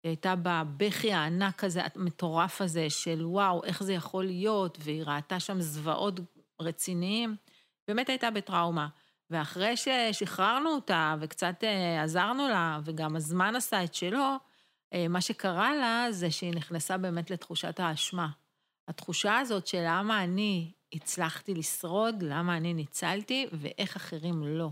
היא 0.03 0.09
הייתה 0.09 0.33
בבכי 0.43 1.13
הענק 1.13 1.63
הזה, 1.63 1.81
המטורף 1.95 2.61
הזה, 2.61 2.89
של 2.89 3.25
וואו, 3.25 3.63
איך 3.63 3.83
זה 3.83 3.93
יכול 3.93 4.25
להיות, 4.25 4.77
והיא 4.81 5.03
ראתה 5.05 5.39
שם 5.39 5.61
זוועות 5.61 6.19
רציניים, 6.61 7.35
באמת 7.87 8.09
הייתה 8.09 8.31
בטראומה. 8.31 8.87
ואחרי 9.29 9.73
ששחררנו 9.77 10.69
אותה 10.69 11.15
וקצת 11.19 11.63
אה, 11.63 12.03
עזרנו 12.03 12.47
לה, 12.47 12.79
וגם 12.83 13.15
הזמן 13.15 13.55
עשה 13.55 13.83
את 13.83 13.93
שלו, 13.93 14.35
אה, 14.93 15.07
מה 15.07 15.21
שקרה 15.21 15.75
לה 15.75 16.07
זה 16.11 16.31
שהיא 16.31 16.53
נכנסה 16.55 16.97
באמת 16.97 17.31
לתחושת 17.31 17.79
האשמה. 17.79 18.27
התחושה 18.87 19.37
הזאת 19.37 19.67
של 19.67 19.83
למה 19.87 20.23
אני 20.23 20.71
הצלחתי 20.93 21.53
לשרוד, 21.53 22.23
למה 22.23 22.57
אני 22.57 22.73
ניצלתי 22.73 23.47
ואיך 23.51 23.95
אחרים 23.95 24.43
לא. 24.43 24.69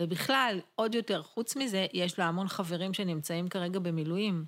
ובכלל, 0.00 0.60
עוד 0.74 0.94
יותר, 0.94 1.22
חוץ 1.22 1.56
מזה, 1.56 1.86
יש 1.92 2.18
לה 2.18 2.24
המון 2.24 2.48
חברים 2.48 2.94
שנמצאים 2.94 3.48
כרגע 3.48 3.78
במילואים, 3.78 4.44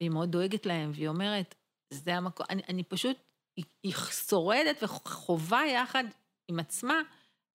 והיא 0.00 0.10
מאוד 0.10 0.30
דואגת 0.30 0.66
להם, 0.66 0.90
והיא 0.94 1.08
אומרת, 1.08 1.54
זה 1.92 2.14
המקום, 2.16 2.46
אני, 2.50 2.62
אני 2.68 2.84
פשוט, 2.84 3.16
היא, 3.56 3.64
היא 3.82 3.92
שורדת 4.28 4.82
וחווה 4.82 5.66
יחד 5.66 6.04
עם 6.48 6.58
עצמה 6.58 7.00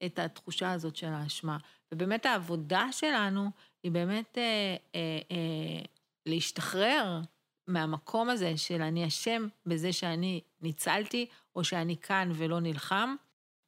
את 0.06 0.20
התחושה 0.20 0.72
הזאת 0.72 0.96
של 0.96 1.08
האשמה. 1.08 1.58
ובאמת 1.94 2.26
העבודה 2.26 2.92
שלנו 2.92 3.50
היא 3.84 3.92
באמת 3.92 4.38
אה, 4.38 4.76
אה, 4.96 5.20
אה, 5.32 5.84
להשתחרר 6.26 7.22
מהמקום 7.68 8.30
הזה 8.30 8.58
של 8.58 8.82
אני 8.82 9.08
אשם 9.08 9.48
בזה 9.66 9.94
שאני 9.94 10.42
ניצלתי, 10.62 11.26
או 11.56 11.64
שאני 11.64 11.98
כאן 11.98 12.32
ולא 12.36 12.60
נלחם, 12.60 13.16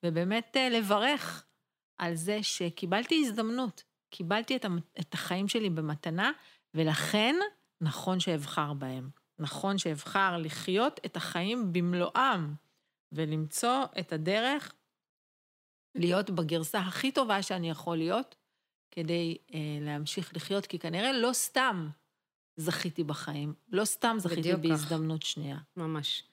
ובאמת 0.05 0.57
אה, 0.57 0.69
לברך 0.69 1.45
על 1.97 2.15
זה 2.15 2.43
שקיבלתי 2.43 3.21
הזדמנות, 3.25 3.83
קיבלתי 4.09 4.55
את 4.99 5.13
החיים 5.13 5.47
שלי 5.47 5.69
במתנה, 5.69 6.31
ולכן 6.73 7.35
נכון 7.83 8.19
שאבחר 8.19 8.73
בהם. 8.73 9.09
נכון 9.39 9.77
שאבחר 9.77 10.37
לחיות 10.37 10.99
את 11.05 11.17
החיים 11.17 11.73
במלואם, 11.73 12.53
ולמצוא 13.11 13.83
את 13.99 14.13
הדרך 14.13 14.73
להיות 15.95 16.29
בגרסה 16.29 16.79
הכי 16.79 17.11
טובה 17.11 17.41
שאני 17.41 17.69
יכול 17.69 17.97
להיות, 17.97 18.35
כדי 18.91 19.37
אה, 19.53 19.59
להמשיך 19.81 20.35
לחיות, 20.35 20.65
כי 20.65 20.79
כנראה 20.79 21.13
לא 21.13 21.33
סתם 21.33 21.89
זכיתי 22.57 23.03
בחיים, 23.03 23.53
לא 23.67 23.85
סתם 23.85 24.15
זכיתי 24.19 24.55
בהזדמנות 24.55 25.21
כך. 25.23 25.27
שנייה. 25.27 25.57
ממש. 25.77 26.23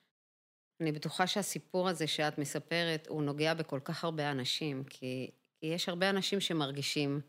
אני 0.80 0.92
בטוחה 0.92 1.26
שהסיפור 1.26 1.88
הזה 1.88 2.06
שאת 2.06 2.38
מספרת, 2.38 3.06
הוא 3.08 3.22
נוגע 3.22 3.54
בכל 3.54 3.80
כך 3.84 4.04
הרבה 4.04 4.30
אנשים, 4.30 4.84
כי, 4.84 5.30
כי 5.60 5.66
יש 5.66 5.88
הרבה 5.88 6.10
אנשים 6.10 6.40
שמרגישים 6.40 7.20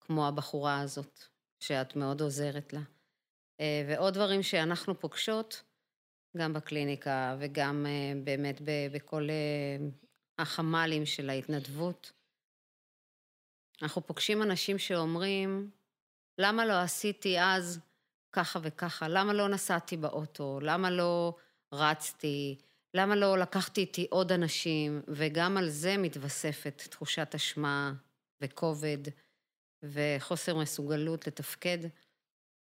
כמו 0.00 0.28
הבחורה 0.28 0.80
הזאת, 0.80 1.20
שאת 1.60 1.96
מאוד 1.96 2.20
עוזרת 2.20 2.72
לה. 2.72 2.80
אה, 3.62 3.84
ועוד 3.88 4.14
דברים 4.14 4.42
שאנחנו 4.42 5.00
פוגשות, 5.00 5.62
גם 6.36 6.52
בקליניקה 6.52 7.36
וגם 7.40 7.86
אה, 7.86 8.20
באמת 8.24 8.60
בכל 8.92 9.28
אה, 9.30 9.86
החמ"לים 10.38 11.06
של 11.06 11.30
ההתנדבות. 11.30 12.12
אנחנו 13.82 14.06
פוגשים 14.06 14.42
אנשים 14.42 14.78
שאומרים, 14.78 15.70
למה 16.38 16.66
לא 16.66 16.80
עשיתי 16.80 17.40
אז 17.40 17.80
ככה 18.32 18.58
וככה? 18.62 19.08
למה 19.08 19.32
לא 19.32 19.48
נסעתי 19.48 19.96
באוטו? 19.96 20.58
למה 20.62 20.90
לא 20.90 21.36
רצתי? 21.72 22.58
למה 22.94 23.16
לא 23.16 23.38
לקחתי 23.38 23.80
איתי 23.80 24.06
עוד 24.10 24.32
אנשים? 24.32 25.02
וגם 25.08 25.56
על 25.56 25.68
זה 25.68 25.96
מתווספת 25.96 26.82
תחושת 26.90 27.34
אשמה 27.34 27.92
וכובד 28.40 28.98
וחוסר 29.82 30.56
מסוגלות 30.56 31.26
לתפקד. 31.26 31.78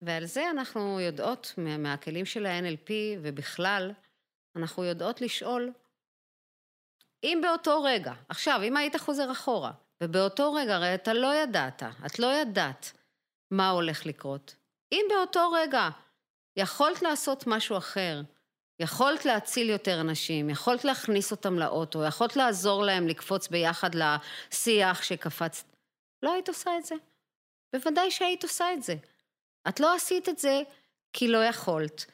ועל 0.05 0.25
זה 0.25 0.51
אנחנו 0.51 1.01
יודעות, 1.01 1.55
מהכלים 1.79 2.25
של 2.25 2.47
ה-NLP 2.47 2.91
ובכלל, 3.23 3.93
אנחנו 4.57 4.85
יודעות 4.85 5.21
לשאול, 5.21 5.73
אם 7.25 7.39
באותו 7.43 7.83
רגע, 7.83 8.13
עכשיו, 8.29 8.61
אם 8.63 8.77
היית 8.77 8.97
חוזר 8.97 9.33
אחורה, 9.33 9.73
ובאותו 10.03 10.53
רגע, 10.53 10.77
הרי 10.77 10.95
אתה 10.95 11.13
לא 11.13 11.35
ידעת, 11.35 11.83
את 12.07 12.19
לא 12.19 12.27
ידעת 12.27 12.93
מה 13.51 13.71
הולך 13.71 14.07
לקרות. 14.07 14.57
אם 14.93 15.05
באותו 15.09 15.51
רגע 15.51 15.89
יכולת 16.57 17.03
לעשות 17.03 17.47
משהו 17.47 17.77
אחר, 17.77 18.23
יכולת 18.81 19.25
להציל 19.25 19.71
יותר 19.71 20.01
אנשים, 20.01 20.51
יכולת 20.51 20.85
להכניס 20.85 21.31
אותם 21.31 21.59
לאוטו, 21.59 22.05
יכולת 22.05 22.37
לעזור 22.37 22.83
להם 22.85 23.09
לקפוץ 23.09 23.49
ביחד 23.49 23.91
לשיח 23.95 25.03
שקפצת, 25.03 25.67
לא 26.23 26.33
היית 26.33 26.49
עושה 26.49 26.79
את 26.79 26.85
זה. 26.85 26.95
בוודאי 27.73 28.11
שהיית 28.11 28.43
עושה 28.43 28.73
את 28.73 28.83
זה. 28.83 28.95
את 29.69 29.81
לא 29.81 29.95
עשית 29.95 30.29
את 30.29 30.39
זה 30.39 30.63
כי 31.13 31.29
לא 31.29 31.45
יכולת. 31.45 32.07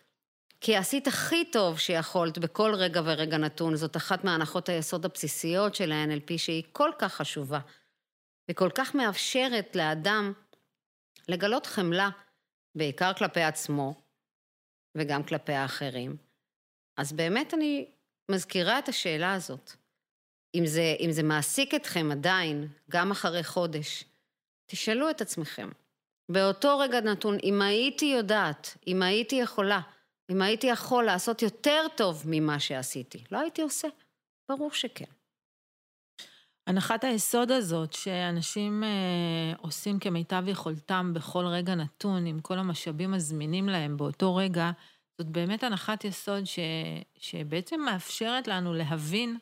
כי 0.61 0.77
עשית 0.77 1.07
הכי 1.07 1.45
טוב 1.45 1.79
שיכולת 1.79 2.39
בכל 2.39 2.75
רגע 2.75 3.01
ורגע 3.05 3.39
נתון. 3.39 3.77
זאת 3.77 3.97
אחת 3.97 4.25
מהנחות 4.25 4.69
היסוד 4.69 5.05
הבסיסיות 5.05 5.75
של 5.75 5.93
ה-NLP 5.93 6.39
שהיא 6.39 6.65
כל 6.73 6.91
כך 6.99 7.15
חשובה, 7.15 7.61
וכל 8.51 8.71
כך 8.75 8.95
מאפשרת 8.95 9.77
לאדם 9.77 10.33
לגלות 11.29 11.67
חמלה, 11.67 12.11
בעיקר 12.75 13.15
כלפי 13.15 13.43
עצמו 13.43 13.95
וגם 14.95 15.23
כלפי 15.23 15.53
האחרים. 15.53 16.17
אז 16.97 17.13
באמת 17.13 17.55
אני 17.55 17.87
מזכירה 18.31 18.79
את 18.79 18.89
השאלה 18.89 19.35
הזאת. 19.35 19.73
אם 20.55 20.67
זה, 20.67 20.97
אם 21.01 21.13
זה 21.13 21.23
מעסיק 21.23 21.75
אתכם 21.75 22.09
עדיין, 22.13 22.69
גם 22.91 23.11
אחרי 23.11 23.45
חודש, 23.45 24.05
תשאלו 24.67 25.11
את 25.11 25.21
עצמכם, 25.21 25.69
באותו 26.33 26.79
רגע 26.79 27.01
נתון, 27.01 27.37
אם 27.43 27.63
הייתי 27.63 28.07
יודעת, 28.07 28.77
אם 28.87 29.03
הייתי 29.03 29.37
יכולה, 29.37 29.81
אם 30.31 30.43
הייתי 30.43 30.67
יכול 30.67 31.05
לעשות 31.05 31.43
יותר 31.43 31.87
טוב 31.97 32.23
ממה 32.27 32.61
שעשיתי, 32.61 33.25
לא 33.31 33.39
הייתי 33.39 33.63
עושה. 33.63 33.89
ברור 34.49 34.73
שכן. 34.73 35.05
הנחת 36.67 37.05
היסוד 37.05 37.51
הזאת 37.51 37.93
שאנשים 37.93 38.85
אה, 38.85 39.53
עושים 39.59 39.99
כמיטב 39.99 40.45
יכולתם 40.47 41.13
בכל 41.15 41.47
רגע 41.47 41.75
נתון, 41.75 42.27
עם 42.27 42.41
כל 42.41 42.59
המשאבים 42.59 43.15
הזמינים 43.15 43.69
להם 43.69 43.97
באותו 43.97 44.37
רגע, 44.37 44.71
זאת 45.19 45.27
באמת 45.27 45.63
הנחת 45.63 46.05
יסוד 46.05 46.45
ש, 46.45 46.59
שבעצם 47.19 47.81
מאפשרת 47.81 48.49
לנו 48.49 48.75
להבין 48.75 49.39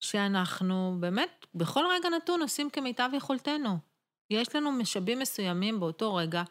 שאנחנו 0.00 0.96
באמת 1.00 1.46
בכל 1.54 1.84
רגע 1.90 2.08
נתון 2.08 2.42
עושים 2.42 2.70
כמיטב 2.70 3.10
יכולתנו. 3.16 3.87
יש 4.30 4.54
לנו 4.54 4.72
משאבים 4.72 5.18
מסוימים 5.18 5.80
באותו 5.80 6.14
רגע, 6.14 6.42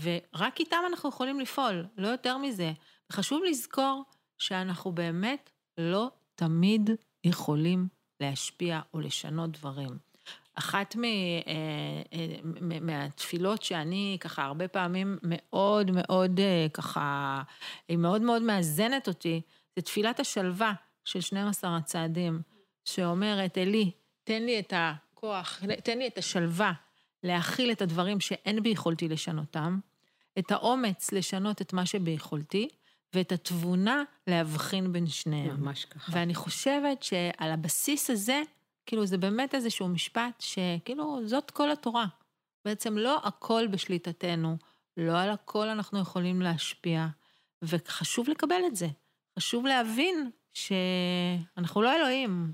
ורק 0.00 0.60
איתם 0.60 0.82
אנחנו 0.86 1.08
יכולים 1.08 1.40
לפעול, 1.40 1.86
לא 1.96 2.08
יותר 2.08 2.38
מזה. 2.38 2.72
וחשוב 3.12 3.42
לזכור 3.44 4.02
שאנחנו 4.38 4.92
באמת 4.92 5.50
לא 5.78 6.10
תמיד 6.34 6.90
יכולים 7.24 7.88
להשפיע 8.20 8.80
או 8.94 9.00
לשנות 9.00 9.50
דברים. 9.50 9.98
אחת 10.54 10.96
מ, 10.96 11.04
אה, 11.04 11.10
אה, 12.12 12.36
מהתפילות 12.80 13.62
שאני 13.62 14.16
ככה 14.20 14.44
הרבה 14.44 14.68
פעמים 14.68 15.18
מאוד 15.22 15.90
מאוד 15.90 16.40
אה, 16.40 16.66
ככה, 16.74 17.42
היא 17.88 17.98
מאוד 17.98 18.22
מאוד 18.22 18.42
מאזנת 18.42 19.08
אותי, 19.08 19.40
זה 19.76 19.82
תפילת 19.82 20.20
השלווה 20.20 20.72
של 21.04 21.20
12 21.20 21.76
הצעדים, 21.76 22.42
שאומרת, 22.84 23.58
אלי, 23.58 23.90
תן 24.24 24.42
לי 24.42 24.58
את 24.58 24.72
הכוח, 24.76 25.62
תן 25.84 25.98
לי 25.98 26.06
את 26.06 26.18
השלווה 26.18 26.72
להכיל 27.22 27.72
את 27.72 27.82
הדברים 27.82 28.20
שאין 28.20 28.62
ביכולתי 28.62 29.08
לשנותם, 29.08 29.78
את 30.38 30.50
האומץ 30.50 31.12
לשנות 31.12 31.62
את 31.62 31.72
מה 31.72 31.86
שביכולתי, 31.86 32.68
ואת 33.14 33.32
התבונה 33.32 34.02
להבחין 34.26 34.92
בין 34.92 35.06
שניהם. 35.06 35.60
ממש 35.60 35.84
ככה. 35.84 36.12
ואני 36.14 36.34
חושבת 36.34 37.02
שעל 37.02 37.50
הבסיס 37.50 38.10
הזה, 38.10 38.42
כאילו 38.86 39.06
זה 39.06 39.18
באמת 39.18 39.54
איזשהו 39.54 39.88
משפט 39.88 40.40
שכאילו 40.40 41.28
זאת 41.28 41.50
כל 41.50 41.70
התורה. 41.70 42.06
בעצם 42.64 42.98
לא 42.98 43.20
הכל 43.24 43.66
בשליטתנו, 43.70 44.56
לא 44.96 45.20
על 45.20 45.30
הכל 45.30 45.68
אנחנו 45.68 45.98
יכולים 45.98 46.42
להשפיע, 46.42 47.06
וחשוב 47.62 48.28
לקבל 48.28 48.60
את 48.66 48.76
זה. 48.76 48.88
חשוב 49.38 49.66
להבין 49.66 50.30
שאנחנו 50.52 51.82
לא 51.82 51.96
אלוהים, 51.96 52.52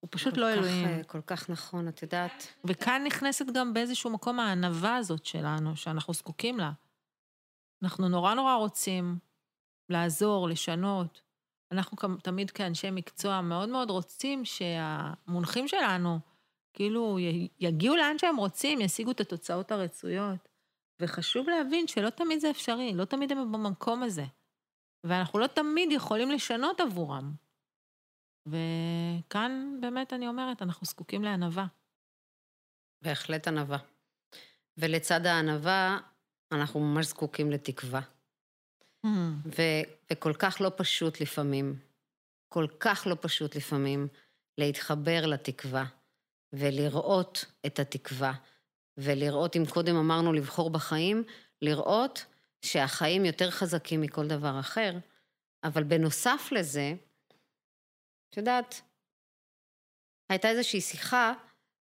הוא 0.00 0.08
פשוט 0.10 0.36
לא 0.36 0.46
כך, 0.46 0.58
אלוהים. 0.58 0.88
אה, 0.88 1.04
כל 1.04 1.20
כך 1.26 1.50
נכון, 1.50 1.88
את 1.88 2.02
יודעת. 2.02 2.46
וכאן 2.64 3.02
נכנסת 3.06 3.46
גם 3.54 3.74
באיזשהו 3.74 4.10
מקום 4.10 4.40
הענווה 4.40 4.96
הזאת 4.96 5.24
שלנו, 5.24 5.76
שאנחנו 5.76 6.14
זקוקים 6.14 6.58
לה. 6.58 6.72
אנחנו 7.82 8.08
נורא 8.08 8.34
נורא 8.34 8.54
רוצים 8.54 9.18
לעזור, 9.88 10.48
לשנות. 10.48 11.22
אנחנו 11.72 11.96
תמיד 12.22 12.50
כאנשי 12.50 12.90
מקצוע 12.90 13.40
מאוד 13.40 13.68
מאוד 13.68 13.90
רוצים 13.90 14.44
שהמונחים 14.44 15.68
שלנו 15.68 16.18
כאילו 16.72 17.18
יגיעו 17.58 17.96
לאן 17.96 18.18
שהם 18.18 18.36
רוצים, 18.36 18.80
ישיגו 18.80 19.10
את 19.10 19.20
התוצאות 19.20 19.72
הרצויות. 19.72 20.48
וחשוב 21.00 21.48
להבין 21.48 21.86
שלא 21.86 22.10
תמיד 22.10 22.40
זה 22.40 22.50
אפשרי, 22.50 22.92
לא 22.94 23.04
תמיד 23.04 23.32
הם 23.32 23.52
במקום 23.52 24.02
הזה. 24.02 24.24
ואנחנו 25.04 25.38
לא 25.38 25.46
תמיד 25.46 25.92
יכולים 25.92 26.30
לשנות 26.30 26.80
עבורם. 26.80 27.32
וכאן 28.46 29.78
באמת 29.80 30.12
אני 30.12 30.28
אומרת, 30.28 30.62
אנחנו 30.62 30.86
זקוקים 30.86 31.24
לענווה. 31.24 31.66
בהחלט 33.02 33.48
ענווה. 33.48 33.78
ולצד 34.76 35.26
הענווה, 35.26 35.98
אנחנו 36.52 36.80
ממש 36.80 37.06
זקוקים 37.06 37.50
לתקווה. 37.50 38.00
Mm. 39.06 39.08
ו- 39.46 40.12
וכל 40.12 40.32
כך 40.38 40.56
לא 40.60 40.70
פשוט 40.76 41.20
לפעמים, 41.20 41.78
כל 42.48 42.66
כך 42.80 43.06
לא 43.06 43.16
פשוט 43.20 43.56
לפעמים, 43.56 44.08
להתחבר 44.58 45.26
לתקווה, 45.26 45.84
ולראות 46.52 47.44
את 47.66 47.78
התקווה, 47.78 48.32
ולראות, 48.96 49.56
אם 49.56 49.62
קודם 49.68 49.96
אמרנו 49.96 50.32
לבחור 50.32 50.70
בחיים, 50.70 51.24
לראות 51.62 52.24
שהחיים 52.64 53.24
יותר 53.24 53.50
חזקים 53.50 54.00
מכל 54.00 54.26
דבר 54.26 54.60
אחר, 54.60 54.98
אבל 55.64 55.82
בנוסף 55.82 56.48
לזה, 56.52 56.94
את 58.30 58.36
יודעת, 58.36 58.80
הייתה 60.28 60.48
איזושהי 60.48 60.80
שיחה 60.80 61.32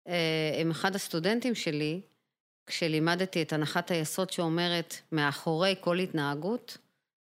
אה, 0.09 0.57
עם 0.61 0.71
אחד 0.71 0.95
הסטודנטים 0.95 1.55
שלי, 1.55 2.01
כשלימדתי 2.67 3.43
את 3.43 3.53
הנחת 3.53 3.91
היסוד 3.91 4.31
שאומרת, 4.31 4.95
מאחורי 5.13 5.75
כל 5.81 5.99
התנהגות 5.99 6.79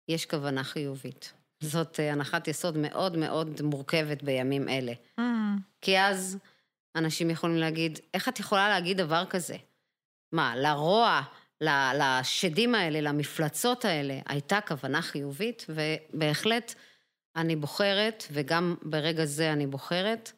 יש 0.09 0.25
כוונה 0.25 0.63
חיובית. 0.63 1.33
זאת 1.59 1.99
אה, 1.99 2.11
הנחת 2.11 2.47
יסוד 2.47 2.77
מאוד 2.77 3.17
מאוד 3.17 3.61
מורכבת 3.61 4.23
בימים 4.23 4.69
אלה. 4.69 4.93
Mm. 5.19 5.23
כי 5.81 5.99
אז 5.99 6.37
אנשים 6.95 7.29
יכולים 7.29 7.57
להגיד, 7.57 7.99
איך 8.13 8.29
את 8.29 8.39
יכולה 8.39 8.69
להגיד 8.69 8.97
דבר 8.97 9.25
כזה? 9.25 9.55
מה, 10.31 10.55
לרוע, 10.55 11.21
לשדים 11.61 12.75
האלה, 12.75 13.01
למפלצות 13.01 13.85
האלה, 13.85 14.19
הייתה 14.25 14.59
כוונה 14.67 15.01
חיובית, 15.01 15.65
ובהחלט 15.69 16.73
אני 17.35 17.55
בוחרת, 17.55 18.23
וגם 18.31 18.75
ברגע 18.81 19.25
זה 19.25 19.53
אני 19.53 19.67
בוחרת, 19.67 20.31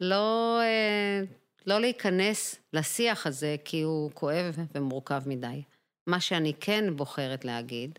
לא, 0.00 0.58
אה, 0.60 1.20
לא 1.66 1.80
להיכנס 1.80 2.56
לשיח 2.72 3.26
הזה, 3.26 3.56
כי 3.64 3.82
הוא 3.82 4.10
כואב 4.14 4.56
ומורכב 4.74 5.22
מדי. 5.26 5.62
מה 6.06 6.20
שאני 6.20 6.52
כן 6.60 6.96
בוחרת 6.96 7.44
להגיד, 7.44 7.98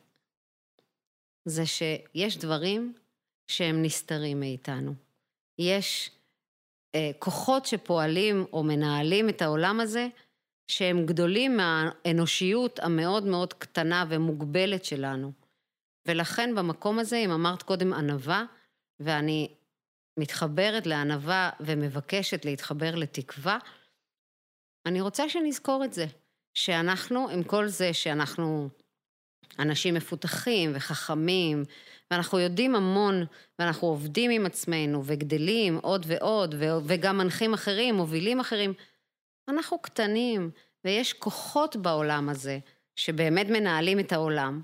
זה 1.45 1.65
שיש 1.65 2.37
דברים 2.37 2.93
שהם 3.47 3.83
נסתרים 3.83 4.39
מאיתנו. 4.39 4.93
יש 5.59 6.11
אה, 6.95 7.11
כוחות 7.19 7.65
שפועלים 7.65 8.45
או 8.53 8.63
מנהלים 8.63 9.29
את 9.29 9.41
העולם 9.41 9.79
הזה, 9.79 10.07
שהם 10.67 11.05
גדולים 11.05 11.57
מהאנושיות 11.57 12.79
המאוד 12.79 13.23
מאוד 13.23 13.53
קטנה 13.53 14.05
ומוגבלת 14.09 14.85
שלנו. 14.85 15.31
ולכן 16.07 16.55
במקום 16.55 16.99
הזה, 16.99 17.17
אם 17.17 17.31
אמרת 17.31 17.63
קודם 17.63 17.93
ענווה, 17.93 18.45
ואני 18.99 19.55
מתחברת 20.19 20.87
לענווה 20.87 21.49
ומבקשת 21.59 22.45
להתחבר 22.45 22.95
לתקווה, 22.95 23.57
אני 24.85 25.01
רוצה 25.01 25.29
שנזכור 25.29 25.85
את 25.85 25.93
זה, 25.93 26.05
שאנחנו, 26.53 27.29
עם 27.29 27.43
כל 27.43 27.67
זה 27.67 27.93
שאנחנו 27.93 28.69
אנשים 29.59 29.93
מפותחים 29.93 30.71
וחכמים, 30.73 31.63
ואנחנו 32.11 32.39
יודעים 32.39 32.75
המון, 32.75 33.25
ואנחנו 33.59 33.87
עובדים 33.87 34.31
עם 34.31 34.45
עצמנו, 34.45 35.01
וגדלים 35.05 35.77
עוד 35.81 36.05
ועוד, 36.07 36.55
וגם 36.85 37.17
מנחים 37.17 37.53
אחרים, 37.53 37.95
מובילים 37.95 38.39
אחרים, 38.39 38.73
אנחנו 39.47 39.79
קטנים, 39.79 40.51
ויש 40.85 41.13
כוחות 41.13 41.75
בעולם 41.75 42.29
הזה, 42.29 42.59
שבאמת 42.95 43.47
מנהלים 43.49 43.99
את 43.99 44.11
העולם, 44.11 44.61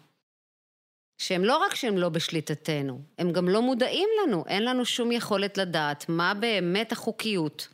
שהם 1.18 1.44
לא 1.44 1.58
רק 1.58 1.76
שהם 1.76 1.98
לא 1.98 2.10
בשליטתנו, 2.10 3.02
הם 3.18 3.32
גם 3.32 3.50
לא 3.50 3.62
מודעים 3.62 4.10
לנו, 4.24 4.44
אין 4.48 4.66
לנו 4.66 4.86
שום 4.86 5.12
יכולת 5.12 5.58
לדעת 5.58 6.10
מה 6.10 6.34
באמת 6.34 6.92
החוקיות 6.92 7.68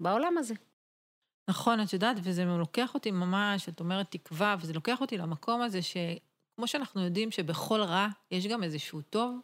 בעולם 0.00 0.38
הזה. 0.38 0.54
נכון, 1.50 1.80
את 1.80 1.92
יודעת, 1.92 2.16
וזה 2.22 2.44
לוקח 2.44 2.94
אותי 2.94 3.10
ממש, 3.10 3.68
את 3.68 3.80
אומרת 3.80 4.10
תקווה, 4.10 4.56
וזה 4.60 4.72
לוקח 4.72 5.00
אותי 5.00 5.18
למקום 5.18 5.62
הזה 5.62 5.80
שכמו 5.82 6.66
שאנחנו 6.66 7.04
יודעים 7.04 7.30
שבכל 7.30 7.80
רע 7.80 8.08
יש 8.30 8.46
גם 8.46 8.62
איזשהו 8.62 9.02
טוב, 9.02 9.40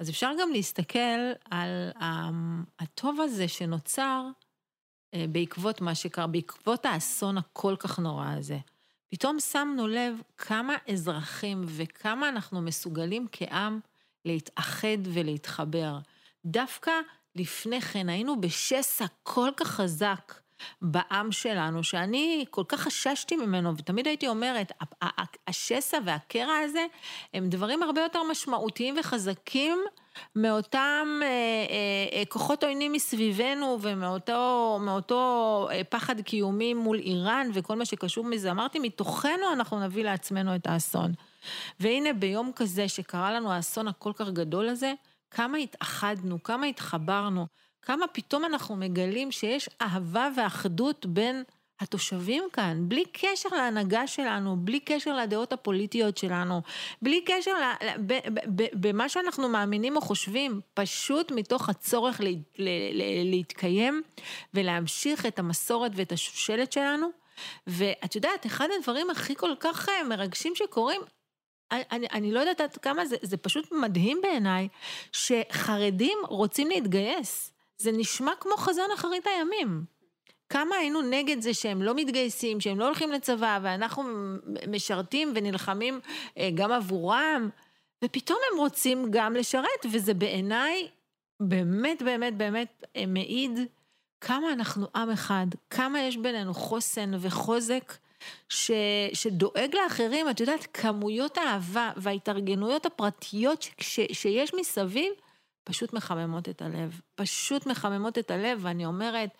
אז 0.00 0.10
אפשר 0.10 0.30
גם 0.40 0.52
להסתכל 0.52 1.32
על 1.50 1.90
הטוב 2.78 3.20
הזה 3.20 3.48
שנוצר 3.48 4.24
אה, 5.14 5.24
בעקבות 5.32 5.80
מה 5.80 5.94
שקרה, 5.94 6.26
בעקבות 6.26 6.86
האסון 6.86 7.38
הכל 7.38 7.74
כך 7.78 7.98
נורא 7.98 8.28
הזה. 8.28 8.58
פתאום 9.10 9.40
שמנו 9.40 9.86
לב 9.86 10.22
כמה 10.36 10.74
אזרחים 10.92 11.64
וכמה 11.66 12.28
אנחנו 12.28 12.60
מסוגלים 12.60 13.26
כעם 13.32 13.80
להתאחד 14.24 14.98
ולהתחבר. 15.04 15.98
דווקא 16.44 16.92
לפני 17.34 17.80
כן 17.80 18.08
היינו 18.08 18.40
בשסע 18.40 19.06
כל 19.22 19.50
כך 19.56 19.66
חזק 19.68 20.34
בעם 20.82 21.32
שלנו, 21.32 21.84
שאני 21.84 22.44
כל 22.50 22.64
כך 22.68 22.80
חששתי 22.80 23.36
ממנו, 23.36 23.76
ותמיד 23.76 24.06
הייתי 24.06 24.28
אומרת, 24.28 24.72
השסע 25.46 25.98
והקרע 26.04 26.56
הזה 26.64 26.86
הם 27.34 27.48
דברים 27.48 27.82
הרבה 27.82 28.00
יותר 28.00 28.22
משמעותיים 28.22 28.94
וחזקים 28.98 29.78
מאותם 30.36 31.08
אה, 31.22 31.26
אה, 32.18 32.22
כוחות 32.28 32.64
עוינים 32.64 32.92
מסביבנו 32.92 33.78
ומאותו 33.82 34.78
מאותו 34.82 35.68
אה, 35.72 35.84
פחד 35.84 36.20
קיומי 36.20 36.74
מול 36.74 36.98
איראן 36.98 37.50
וכל 37.54 37.76
מה 37.76 37.84
שקשור 37.84 38.24
מזה. 38.24 38.50
אמרתי, 38.50 38.78
מתוכנו 38.78 39.52
אנחנו 39.52 39.80
נביא 39.80 40.04
לעצמנו 40.04 40.54
את 40.54 40.66
האסון. 40.66 41.12
והנה 41.80 42.12
ביום 42.12 42.52
כזה 42.56 42.88
שקרה 42.88 43.32
לנו 43.32 43.52
האסון 43.52 43.88
הכל 43.88 44.12
כך 44.16 44.28
גדול 44.28 44.68
הזה, 44.68 44.92
כמה 45.30 45.58
התאחדנו, 45.58 46.42
כמה 46.42 46.66
התחברנו, 46.66 47.46
כמה 47.82 48.06
פתאום 48.06 48.44
אנחנו 48.44 48.76
מגלים 48.76 49.32
שיש 49.32 49.68
אהבה 49.82 50.28
ואחדות 50.36 51.06
בין 51.06 51.42
התושבים 51.80 52.44
כאן, 52.52 52.88
בלי 52.88 53.04
קשר 53.12 53.48
להנהגה 53.48 54.06
שלנו, 54.06 54.56
בלי 54.56 54.80
קשר 54.80 55.16
לדעות 55.16 55.52
הפוליטיות 55.52 56.16
שלנו, 56.16 56.62
בלי 57.02 57.24
קשר 57.26 57.52
במה 58.72 59.08
שאנחנו 59.08 59.48
מאמינים 59.48 59.96
או 59.96 60.00
חושבים, 60.00 60.60
פשוט 60.74 61.32
מתוך 61.32 61.68
הצורך 61.68 62.20
לה, 62.20 62.30
להתקיים 63.24 64.02
ולהמשיך 64.54 65.26
את 65.26 65.38
המסורת 65.38 65.92
ואת 65.94 66.12
השושלת 66.12 66.72
שלנו. 66.72 67.08
ואת 67.66 68.14
יודעת, 68.14 68.46
אחד 68.46 68.68
הדברים 68.78 69.10
הכי 69.10 69.34
כל 69.34 69.54
כך 69.60 69.88
אה, 69.88 70.04
מרגשים 70.04 70.52
שקורים, 70.54 71.00
אני, 71.70 72.06
אני 72.12 72.32
לא 72.32 72.40
יודעת 72.40 72.60
עד 72.60 72.76
כמה 72.76 73.06
זה, 73.06 73.16
זה 73.22 73.36
פשוט 73.36 73.72
מדהים 73.72 74.18
בעיניי, 74.22 74.68
שחרדים 75.12 76.18
רוצים 76.28 76.68
להתגייס. 76.68 77.52
זה 77.78 77.92
נשמע 77.92 78.32
כמו 78.40 78.56
חזון 78.56 78.90
אחרית 78.94 79.26
הימים. 79.26 79.84
כמה 80.48 80.76
היינו 80.76 81.02
נגד 81.02 81.40
זה 81.40 81.54
שהם 81.54 81.82
לא 81.82 81.94
מתגייסים, 81.94 82.60
שהם 82.60 82.78
לא 82.78 82.84
הולכים 82.84 83.12
לצבא, 83.12 83.58
ואנחנו 83.62 84.02
משרתים 84.68 85.32
ונלחמים 85.34 86.00
אה, 86.38 86.50
גם 86.54 86.72
עבורם, 86.72 87.48
ופתאום 88.04 88.38
הם 88.52 88.58
רוצים 88.58 89.06
גם 89.10 89.34
לשרת, 89.34 89.86
וזה 89.92 90.14
בעיניי 90.14 90.88
באמת, 91.40 92.02
באמת, 92.02 92.36
באמת 92.36 92.84
אה, 92.96 93.06
מעיד 93.06 93.58
כמה 94.20 94.52
אנחנו 94.52 94.86
עם 94.94 95.10
אחד, 95.10 95.46
כמה 95.70 96.00
יש 96.00 96.16
בינינו 96.16 96.54
חוסן 96.54 97.10
וחוזק. 97.20 97.94
ש, 98.48 98.70
שדואג 99.12 99.76
לאחרים, 99.84 100.30
את 100.30 100.40
יודעת, 100.40 100.66
כמויות 100.74 101.38
האהבה 101.38 101.90
וההתארגנויות 101.96 102.86
הפרטיות 102.86 103.62
ש, 103.80 104.00
שיש 104.12 104.54
מסביב, 104.54 105.12
פשוט 105.68 105.92
מחממות 105.92 106.48
את 106.48 106.62
הלב. 106.62 107.00
פשוט 107.14 107.66
מחממות 107.66 108.18
את 108.18 108.30
הלב, 108.30 108.58
ואני 108.62 108.86
אומרת, 108.86 109.30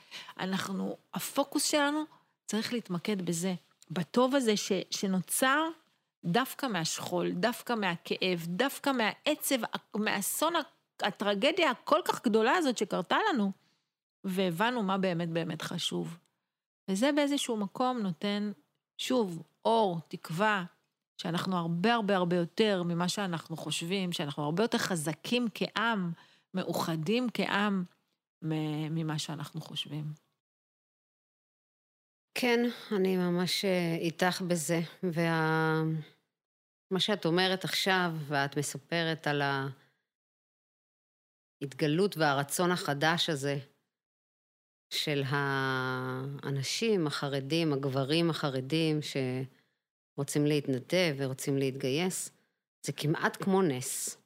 אנחנו, 0.41 0.97
הפוקוס 1.15 1.65
שלנו 1.65 2.05
צריך 2.47 2.73
להתמקד 2.73 3.23
בזה, 3.23 3.55
בטוב 3.91 4.35
הזה 4.35 4.57
ש, 4.57 4.73
שנוצר 4.91 5.69
דווקא 6.25 6.67
מהשכול, 6.67 7.31
דווקא 7.31 7.73
מהכאב, 7.73 8.47
דווקא 8.47 8.91
מהעצב, 8.91 9.57
מהאסון, 9.97 10.53
הטרגדיה 11.03 11.71
הכל 11.71 12.01
כך 12.05 12.25
גדולה 12.25 12.53
הזאת 12.53 12.79
שקרתה 12.79 13.17
לנו, 13.31 13.53
והבנו 14.25 14.83
מה 14.83 14.99
באמת 14.99 15.29
באמת 15.29 15.63
חשוב. 15.63 16.19
וזה 16.89 17.13
באיזשהו 17.13 17.57
מקום 17.57 17.99
נותן, 17.99 18.53
שוב, 18.99 19.43
אור, 19.65 20.01
תקווה, 20.09 20.65
שאנחנו 21.19 21.57
הרבה 21.57 21.95
הרבה 21.95 22.17
הרבה 22.17 22.37
יותר 22.37 22.83
ממה 22.83 23.09
שאנחנו 23.09 23.57
חושבים, 23.57 24.13
שאנחנו 24.13 24.45
הרבה 24.45 24.65
יותר 24.65 24.79
חזקים 24.79 25.47
כעם, 25.55 26.13
מאוחדים 26.55 27.27
כעם, 27.35 27.85
ממה 28.43 29.19
שאנחנו 29.19 29.61
חושבים. 29.61 30.13
כן, 32.35 32.61
אני 32.97 33.17
ממש 33.17 33.65
אה, 33.65 33.97
איתך 34.01 34.43
בזה, 34.49 34.81
ומה 35.03 35.83
וה... 36.93 37.01
שאת 37.01 37.25
אומרת 37.27 37.65
עכשיו, 37.65 38.13
ואת 38.29 38.59
מספרת 38.59 39.27
על 39.27 39.43
ההתגלות 41.63 42.17
והרצון 42.17 42.71
החדש 42.71 43.31
הזה 43.31 43.59
של 44.91 45.23
האנשים 45.27 47.07
החרדים, 47.07 47.73
הגברים 47.73 48.31
החרדים, 48.31 49.03
ש... 49.03 49.17
רוצים 50.19 50.47
להתנדב 50.47 51.15
ורוצים 51.17 51.59
להתגייס, 51.59 52.31
זה 52.87 52.93
כמעט 52.93 53.43
כמו 53.43 53.63
נס. 53.63 54.19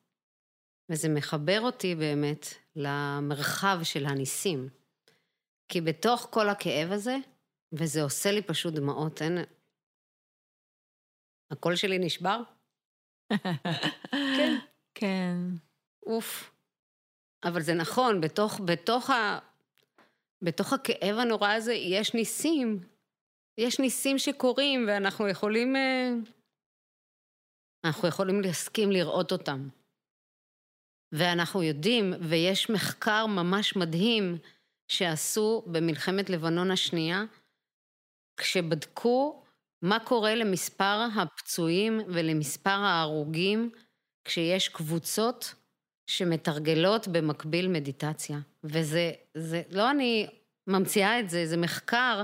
וזה 0.90 1.08
מחבר 1.08 1.60
אותי 1.60 1.94
באמת 1.94 2.46
למרחב 2.76 3.78
של 3.82 4.06
הניסים. 4.06 4.68
כי 5.68 5.80
בתוך 5.80 6.28
כל 6.30 6.48
הכאב 6.48 6.92
הזה, 6.92 7.16
וזה 7.72 8.02
עושה 8.02 8.32
לי 8.32 8.42
פשוט 8.42 8.74
דמעות, 8.74 9.22
אין... 9.22 9.38
הקול 11.50 11.76
שלי 11.76 11.98
נשבר? 11.98 12.42
כן. 13.28 14.56
כן. 14.98 15.36
אוף. 16.06 16.52
אבל 17.44 17.62
זה 17.62 17.74
נכון, 17.74 18.20
בתוך, 18.20 18.60
בתוך, 18.66 19.10
ה... 19.10 19.38
בתוך 20.42 20.72
הכאב 20.72 21.18
הנורא 21.18 21.52
הזה 21.52 21.72
יש 21.72 22.14
ניסים, 22.14 22.80
יש 23.58 23.80
ניסים 23.80 24.18
שקורים 24.18 24.84
ואנחנו 24.88 25.28
יכולים... 25.28 25.76
אה, 25.76 26.10
אנחנו 27.86 28.08
יכולים 28.08 28.40
להסכים 28.40 28.90
לראות 28.92 29.32
אותם. 29.32 29.68
ואנחנו 31.12 31.62
יודעים, 31.62 32.12
ויש 32.28 32.70
מחקר 32.70 33.26
ממש 33.26 33.76
מדהים 33.76 34.38
שעשו 34.88 35.62
במלחמת 35.66 36.30
לבנון 36.30 36.70
השנייה, 36.70 37.24
כשבדקו 38.36 39.42
מה 39.82 39.98
קורה 40.04 40.34
למספר 40.34 41.06
הפצועים 41.16 42.00
ולמספר 42.08 42.70
ההרוגים 42.70 43.70
כשיש 44.24 44.68
קבוצות 44.68 45.54
שמתרגלות 46.06 47.08
במקביל 47.08 47.68
מדיטציה. 47.68 48.38
וזה, 48.64 49.12
זה, 49.34 49.62
לא 49.70 49.90
אני 49.90 50.26
ממציאה 50.66 51.20
את 51.20 51.30
זה, 51.30 51.46
זה 51.46 51.56
מחקר, 51.56 52.22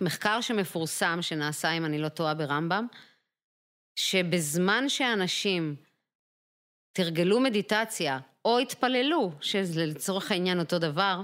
מחקר 0.00 0.40
שמפורסם, 0.40 1.18
שנעשה, 1.22 1.72
אם 1.72 1.84
אני 1.84 1.98
לא 1.98 2.08
טועה, 2.08 2.34
ברמב"ם, 2.34 2.86
שבזמן 3.96 4.88
שאנשים 4.88 5.76
תרגלו 6.92 7.40
מדיטציה 7.40 8.18
או 8.44 8.58
התפללו, 8.58 9.32
שזה 9.40 9.86
לצורך 9.86 10.30
העניין 10.30 10.60
אותו 10.60 10.78
דבר, 10.78 11.20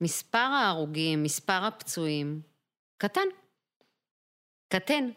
מספר 0.00 0.38
ההרוגים, 0.38 1.22
מספר 1.22 1.64
הפצועים, 1.64 2.40
קטן. 2.98 3.28
קטן. 4.68 5.10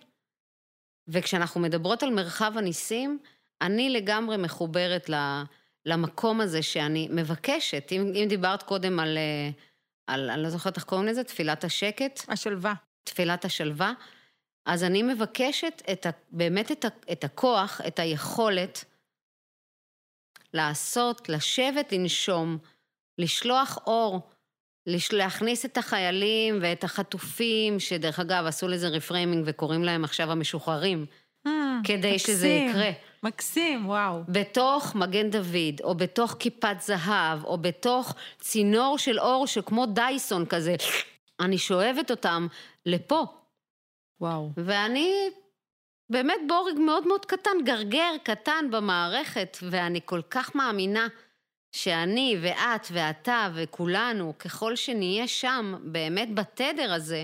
וכשאנחנו 1.08 1.62
מדברות 1.62 2.04
על 2.04 2.10
מרחב 2.10 2.52
הניסים, 2.58 3.20
אני 3.62 3.90
לגמרי 3.90 4.38
מחוברת 4.38 5.10
למקום 5.86 6.42
הזה 6.42 6.62
שאני 6.62 7.08
מבקשת. 7.12 7.92
אם, 7.92 8.12
אם 8.16 8.26
דיברת 8.30 8.64
קודם 8.64 9.00
על, 9.00 9.08
על, 9.08 9.18
אני 10.10 10.44
לא 10.44 10.50
זוכרת 10.50 10.76
איך 10.78 10.84
קוראים 10.84 11.08
לזה, 11.08 11.24
תפילת 11.24 11.64
השקט. 11.64 12.26
השלווה. 12.28 12.74
תפילת 13.04 13.46
השלווה. 13.46 13.94
אז 14.66 14.84
אני 14.84 15.04
מבקשת 15.04 15.82
את 15.92 16.06
ה, 16.06 16.10
באמת 16.32 16.72
את, 16.72 16.86
ה, 16.86 16.88
את 17.12 17.24
הכוח, 17.24 17.82
את 17.88 18.00
היכולת 18.00 18.86
לעשות, 20.54 21.30
לשבת, 21.30 21.92
לנשום, 21.92 22.58
לשלוח 23.18 23.78
אור, 23.88 24.30
להכניס 25.12 25.66
את 25.66 25.78
החיילים 25.78 26.60
ואת 26.62 26.84
החטופים, 26.84 27.80
שדרך 27.80 28.20
אגב 28.20 28.46
עשו 28.46 28.68
לזה 28.68 28.88
reframing 28.88 29.44
וקוראים 29.48 29.84
להם 29.84 30.04
עכשיו 30.04 30.32
המשוחררים, 30.32 31.06
mm, 31.48 31.50
כדי 31.84 32.14
מקסים, 32.14 32.36
שזה 32.36 32.48
יקרה. 32.48 32.92
מקסים, 33.24 33.90
וואו. 33.90 34.22
בתוך 34.28 34.96
מגן 34.96 35.30
דוד, 35.30 35.82
או 35.84 35.96
בתוך 35.96 36.36
כיפת 36.40 36.76
זהב, 36.80 37.44
או 37.44 37.58
בתוך 37.58 38.16
צינור 38.40 38.98
של 38.98 39.20
אור 39.20 39.48
שכמו 39.48 39.86
דייסון 39.86 40.46
כזה, 40.46 40.76
אני 41.40 41.58
שואבת 41.58 42.12
אותם 42.12 42.48
לפה. 42.86 43.26
וואו. 44.22 44.50
ואני 44.58 45.30
באמת 46.10 46.40
בורג 46.48 46.80
מאוד 46.80 47.08
מאוד 47.08 47.26
קטן, 47.26 47.52
גרגר 47.66 48.12
קטן 48.24 48.66
במערכת, 48.72 49.58
ואני 49.70 50.00
כל 50.06 50.22
כך 50.30 50.56
מאמינה 50.56 51.08
שאני 51.72 52.38
ואת 52.42 52.88
ואתה 52.92 53.50
וכולנו, 53.56 54.38
ככל 54.38 54.76
שנהיה 54.76 55.28
שם, 55.28 55.76
באמת 55.84 56.36
בתדר 56.36 56.94
הזה, 56.94 57.24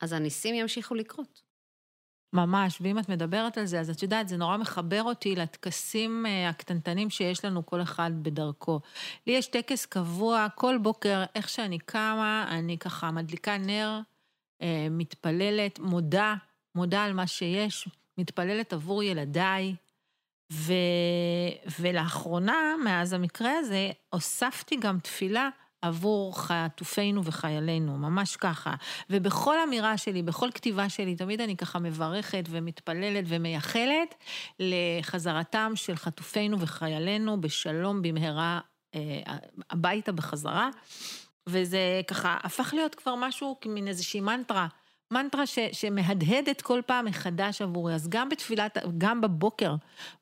אז 0.00 0.12
הניסים 0.12 0.54
ימשיכו 0.54 0.94
לקרות. 0.94 1.43
ממש, 2.34 2.78
ואם 2.80 2.98
את 2.98 3.08
מדברת 3.08 3.58
על 3.58 3.66
זה, 3.66 3.80
אז 3.80 3.90
את 3.90 4.02
יודעת, 4.02 4.28
זה 4.28 4.36
נורא 4.36 4.56
מחבר 4.56 5.02
אותי 5.02 5.36
לטקסים 5.36 6.26
אה, 6.26 6.48
הקטנטנים 6.48 7.10
שיש 7.10 7.44
לנו 7.44 7.66
כל 7.66 7.82
אחד 7.82 8.10
בדרכו. 8.22 8.80
לי 9.26 9.32
יש 9.32 9.46
טקס 9.46 9.86
קבוע, 9.86 10.46
כל 10.54 10.78
בוקר, 10.78 11.24
איך 11.34 11.48
שאני 11.48 11.78
קמה, 11.78 12.46
אני 12.48 12.78
ככה 12.78 13.10
מדליקה 13.10 13.58
נר, 13.58 14.00
אה, 14.62 14.86
מתפללת, 14.90 15.78
מודה, 15.78 16.34
מודה 16.74 17.04
על 17.04 17.12
מה 17.12 17.26
שיש, 17.26 17.88
מתפללת 18.18 18.72
עבור 18.72 19.02
ילדיי, 19.02 19.74
ו... 20.52 20.72
ולאחרונה, 21.80 22.74
מאז 22.84 23.12
המקרה 23.12 23.58
הזה, 23.58 23.90
הוספתי 24.10 24.76
גם 24.76 24.98
תפילה 24.98 25.48
עבור 25.84 26.38
חטופינו 26.38 27.24
וחיילינו, 27.24 27.98
ממש 27.98 28.36
ככה. 28.36 28.74
ובכל 29.10 29.56
אמירה 29.68 29.98
שלי, 29.98 30.22
בכל 30.22 30.48
כתיבה 30.54 30.88
שלי, 30.88 31.16
תמיד 31.16 31.40
אני 31.40 31.56
ככה 31.56 31.78
מברכת 31.78 32.44
ומתפללת 32.50 33.24
ומייחלת 33.28 34.14
לחזרתם 34.60 35.72
של 35.74 35.96
חטופינו 35.96 36.60
וחיילינו 36.60 37.40
בשלום 37.40 38.02
במהרה 38.02 38.60
אה, 38.94 39.00
הביתה 39.70 40.12
בחזרה. 40.12 40.68
וזה 41.46 42.00
ככה 42.08 42.36
הפך 42.42 42.74
להיות 42.74 42.94
כבר 42.94 43.14
משהו, 43.14 43.56
כמין 43.60 43.88
איזושהי 43.88 44.20
מנטרה. 44.20 44.66
מנטרה 45.10 45.46
ש, 45.46 45.58
שמהדהדת 45.72 46.62
כל 46.62 46.80
פעם 46.86 47.04
מחדש 47.04 47.62
עבורי. 47.62 47.94
אז 47.94 48.08
גם 48.08 48.28
בתפילת, 48.28 48.78
גם 48.98 49.20
בבוקר, 49.20 49.74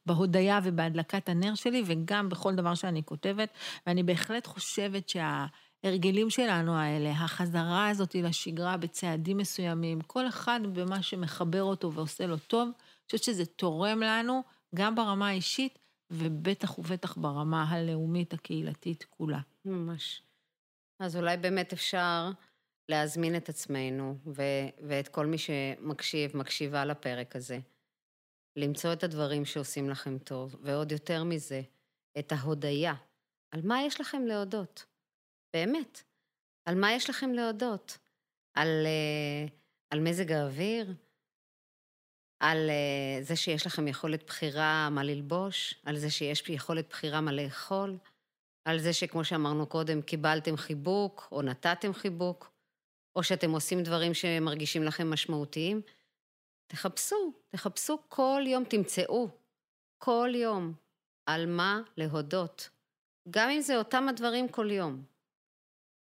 בהודיה 0.06 0.60
ובהדלקת 0.62 1.28
הנר 1.28 1.54
שלי, 1.54 1.82
וגם 1.86 2.28
בכל 2.28 2.54
דבר 2.54 2.74
שאני 2.74 3.02
כותבת, 3.04 3.48
ואני 3.86 4.02
בהחלט 4.02 4.46
חושבת 4.46 5.08
שההרגלים 5.08 6.30
שלנו 6.30 6.76
האלה, 6.76 7.10
החזרה 7.10 7.88
הזאת 7.88 8.14
לשגרה 8.14 8.76
בצעדים 8.76 9.36
מסוימים, 9.36 10.00
כל 10.00 10.28
אחד 10.28 10.60
במה 10.72 11.02
שמחבר 11.02 11.62
אותו 11.62 11.92
ועושה 11.92 12.26
לו 12.26 12.36
טוב, 12.36 12.62
אני 12.62 13.04
חושבת 13.06 13.22
שזה 13.22 13.46
תורם 13.46 14.00
לנו, 14.00 14.42
גם 14.74 14.94
ברמה 14.94 15.28
האישית, 15.28 15.78
ובטח 16.10 16.78
ובטח 16.78 17.16
ברמה 17.16 17.64
הלאומית, 17.68 18.32
הקהילתית 18.32 19.06
כולה. 19.10 19.40
ממש. 19.64 20.22
אז 21.00 21.16
אולי 21.16 21.36
באמת 21.36 21.72
אפשר... 21.72 22.30
להזמין 22.88 23.36
את 23.36 23.48
עצמנו 23.48 24.18
ו- 24.26 24.68
ואת 24.88 25.08
כל 25.08 25.26
מי 25.26 25.38
שמקשיב, 25.38 26.36
מקשיבה 26.36 26.84
לפרק 26.84 27.36
הזה, 27.36 27.58
למצוא 28.56 28.92
את 28.92 29.04
הדברים 29.04 29.44
שעושים 29.44 29.90
לכם 29.90 30.18
טוב, 30.18 30.56
ועוד 30.62 30.92
יותר 30.92 31.24
מזה, 31.24 31.62
את 32.18 32.32
ההודיה. 32.32 32.94
על 33.50 33.60
מה 33.64 33.82
יש 33.82 34.00
לכם 34.00 34.22
להודות? 34.22 34.84
באמת. 35.56 36.02
על 36.64 36.74
מה 36.74 36.92
יש 36.92 37.10
לכם 37.10 37.32
להודות? 37.32 37.98
על, 38.54 38.86
uh, 38.86 39.50
על 39.90 40.00
מזג 40.00 40.32
האוויר? 40.32 40.94
על 42.40 42.70
uh, 42.70 43.22
זה 43.22 43.36
שיש 43.36 43.66
לכם 43.66 43.88
יכולת 43.88 44.26
בחירה 44.26 44.88
מה 44.90 45.04
ללבוש? 45.04 45.74
על 45.84 45.96
זה 45.96 46.10
שיש 46.10 46.48
יכולת 46.48 46.88
בחירה 46.88 47.20
מה 47.20 47.32
לאכול? 47.32 47.98
על 48.64 48.78
זה 48.78 48.92
שכמו 48.92 49.24
שאמרנו 49.24 49.66
קודם, 49.66 50.02
קיבלתם 50.02 50.56
חיבוק 50.56 51.28
או 51.32 51.42
נתתם 51.42 51.92
חיבוק? 51.92 52.51
או 53.16 53.22
שאתם 53.22 53.50
עושים 53.50 53.82
דברים 53.82 54.14
שמרגישים 54.14 54.82
לכם 54.82 55.10
משמעותיים, 55.10 55.82
תחפשו, 56.66 57.32
תחפשו 57.48 57.98
כל 58.08 58.42
יום, 58.46 58.64
תמצאו 58.64 59.28
כל 59.98 60.30
יום 60.34 60.74
על 61.26 61.46
מה 61.46 61.80
להודות, 61.96 62.70
גם 63.30 63.50
אם 63.50 63.60
זה 63.60 63.78
אותם 63.78 64.08
הדברים 64.08 64.48
כל 64.48 64.70
יום. 64.70 65.04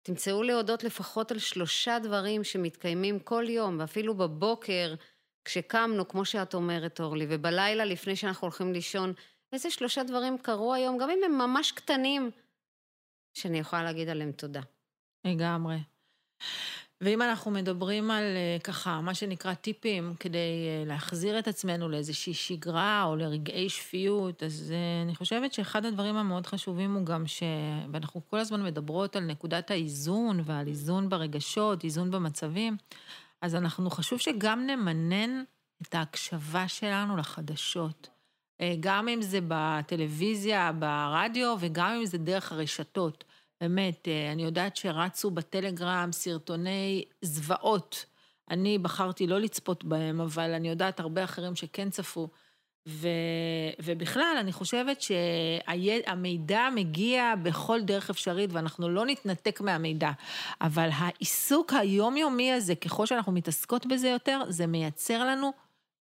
תמצאו 0.02 0.42
להודות 0.42 0.84
לפחות 0.84 1.30
על 1.30 1.38
שלושה 1.38 1.98
דברים 1.98 2.44
שמתקיימים 2.44 3.20
כל 3.20 3.44
יום, 3.48 3.80
ואפילו 3.80 4.14
בבוקר, 4.14 4.94
כשקמנו, 5.44 6.08
כמו 6.08 6.24
שאת 6.24 6.54
אומרת, 6.54 7.00
אורלי, 7.00 7.26
ובלילה 7.30 7.84
לפני 7.84 8.16
שאנחנו 8.16 8.44
הולכים 8.44 8.72
לישון, 8.72 9.12
איזה 9.52 9.70
שלושה 9.70 10.02
דברים 10.02 10.38
קרו 10.38 10.74
היום, 10.74 10.98
גם 10.98 11.10
אם 11.10 11.18
הם 11.24 11.38
ממש 11.38 11.72
קטנים, 11.72 12.30
שאני 13.34 13.58
יכולה 13.58 13.82
להגיד 13.82 14.08
עליהם 14.08 14.32
תודה. 14.32 14.60
לגמרי. 15.24 15.76
ואם 17.00 17.22
אנחנו 17.22 17.50
מדברים 17.50 18.10
על 18.10 18.24
אה, 18.24 18.56
ככה, 18.64 19.00
מה 19.00 19.14
שנקרא 19.14 19.54
טיפים, 19.54 20.14
כדי 20.20 20.38
אה, 20.38 20.84
להחזיר 20.86 21.38
את 21.38 21.48
עצמנו 21.48 21.88
לאיזושהי 21.88 22.34
שגרה 22.34 23.04
או 23.04 23.16
לרגעי 23.16 23.68
שפיות, 23.68 24.42
אז 24.42 24.72
אה, 24.76 25.02
אני 25.02 25.14
חושבת 25.14 25.52
שאחד 25.52 25.84
הדברים 25.84 26.16
המאוד 26.16 26.46
חשובים 26.46 26.94
הוא 26.94 27.06
גם 27.06 27.26
ש... 27.26 27.42
ואנחנו 27.92 28.20
כל 28.30 28.38
הזמן 28.38 28.62
מדברות 28.62 29.16
על 29.16 29.24
נקודת 29.24 29.70
האיזון 29.70 30.40
ועל 30.44 30.66
איזון 30.66 31.08
ברגשות, 31.08 31.84
איזון 31.84 32.10
במצבים, 32.10 32.76
אז 33.42 33.54
אנחנו 33.54 33.90
חשוב 33.90 34.18
שגם 34.18 34.66
נמנן 34.66 35.42
את 35.82 35.94
ההקשבה 35.94 36.68
שלנו 36.68 37.16
לחדשות. 37.16 38.08
גם 38.80 39.08
אם 39.08 39.22
זה 39.22 39.38
בטלוויזיה, 39.48 40.72
ברדיו, 40.72 41.56
וגם 41.60 41.90
אם 41.90 42.06
זה 42.06 42.18
דרך 42.18 42.52
הרשתות. 42.52 43.24
באמת, 43.60 44.08
אה, 44.08 44.32
אני 44.32 44.42
יודעת 44.42 44.76
שרצו 44.76 45.30
בטלגרם 45.30 46.08
סרטוני 46.12 47.04
זוועות. 47.22 48.04
אני 48.50 48.78
בחרתי 48.78 49.26
לא 49.26 49.38
לצפות 49.38 49.84
בהם, 49.84 50.20
אבל 50.20 50.54
אני 50.54 50.68
יודעת 50.68 51.00
הרבה 51.00 51.24
אחרים 51.24 51.56
שכן 51.56 51.90
צפו. 51.90 52.28
ו, 52.88 53.08
ובכלל, 53.82 54.36
אני 54.40 54.52
חושבת 54.52 55.02
שהמידע 55.02 56.68
מגיע 56.74 57.34
בכל 57.42 57.80
דרך 57.82 58.10
אפשרית, 58.10 58.50
ואנחנו 58.52 58.88
לא 58.88 59.06
נתנתק 59.06 59.60
מהמידע. 59.60 60.10
אבל 60.60 60.88
העיסוק 60.92 61.72
היומיומי 61.72 62.52
הזה, 62.52 62.74
ככל 62.74 63.06
שאנחנו 63.06 63.32
מתעסקות 63.32 63.86
בזה 63.86 64.08
יותר, 64.08 64.42
זה 64.48 64.66
מייצר 64.66 65.24
לנו 65.24 65.52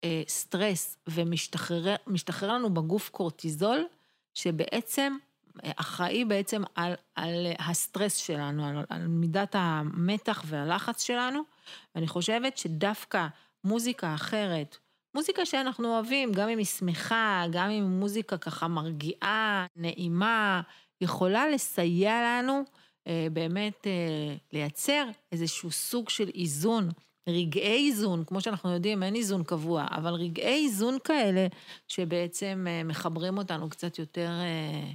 אה, 0.04 0.22
סטרס, 0.28 0.96
ומשתחרר 1.06 2.52
לנו 2.52 2.74
בגוף 2.74 3.08
קורטיזול, 3.08 3.86
שבעצם 4.34 5.16
אחראי 5.76 6.24
בעצם 6.24 6.62
על, 6.74 6.94
על 7.14 7.46
הסטרס 7.58 8.16
שלנו, 8.16 8.66
על, 8.66 8.84
על 8.88 9.06
מידת 9.06 9.54
המתח 9.58 10.42
והלחץ 10.46 11.02
שלנו, 11.02 11.40
ואני 11.94 12.06
חושבת 12.06 12.58
שדווקא 12.58 13.26
מוזיקה 13.64 14.14
אחרת, 14.14 14.76
מוזיקה 15.14 15.46
שאנחנו 15.46 15.94
אוהבים, 15.94 16.32
גם 16.32 16.48
אם 16.48 16.58
היא 16.58 16.66
שמחה, 16.66 17.44
גם 17.50 17.70
אם 17.70 18.00
מוזיקה 18.00 18.36
ככה 18.36 18.68
מרגיעה, 18.68 19.66
נעימה, 19.76 20.60
יכולה 21.00 21.48
לסייע 21.48 22.22
לנו 22.22 22.62
אה, 23.06 23.26
באמת 23.32 23.86
אה, 23.86 24.34
לייצר 24.52 25.04
איזשהו 25.32 25.70
סוג 25.70 26.08
של 26.08 26.28
איזון, 26.34 26.88
רגעי 27.28 27.88
איזון, 27.88 28.24
כמו 28.24 28.40
שאנחנו 28.40 28.72
יודעים, 28.72 29.02
אין 29.02 29.14
איזון 29.14 29.44
קבוע, 29.44 29.86
אבל 29.90 30.14
רגעי 30.14 30.64
איזון 30.64 30.98
כאלה 31.04 31.46
שבעצם 31.88 32.66
אה, 32.68 32.82
מחברים 32.84 33.38
אותנו 33.38 33.70
קצת 33.70 33.98
יותר 33.98 34.30
אה, 34.30 34.92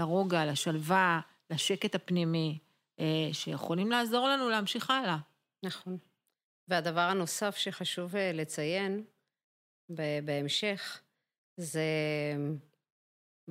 לרוגע, 0.00 0.46
לשלווה, 0.46 1.20
לשקט 1.50 1.94
הפנימי, 1.94 2.58
אה, 3.00 3.28
שיכולים 3.32 3.90
לעזור 3.90 4.28
לנו 4.28 4.48
להמשיך 4.48 4.90
הלאה. 4.90 5.18
נכון. 5.62 5.98
והדבר 6.68 7.00
הנוסף 7.00 7.56
שחשוב 7.56 8.16
אה, 8.16 8.32
לציין 8.32 9.04
בהמשך, 10.24 11.00
זה 11.56 11.82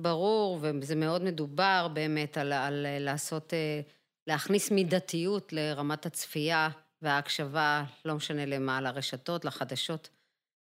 ברור, 0.00 0.58
וזה 0.62 0.96
מאוד 0.96 1.22
מדובר 1.22 1.88
באמת 1.92 2.38
על, 2.38 2.52
על 2.52 2.86
לעשות, 2.98 3.54
אה, 3.54 3.80
להכניס 4.26 4.70
מידתיות 4.70 5.52
לרמת 5.52 6.06
הצפייה 6.06 6.68
וההקשבה, 7.02 7.84
לא 8.04 8.14
משנה 8.14 8.46
למה, 8.46 8.80
לרשתות, 8.80 9.44
לחדשות. 9.44 10.10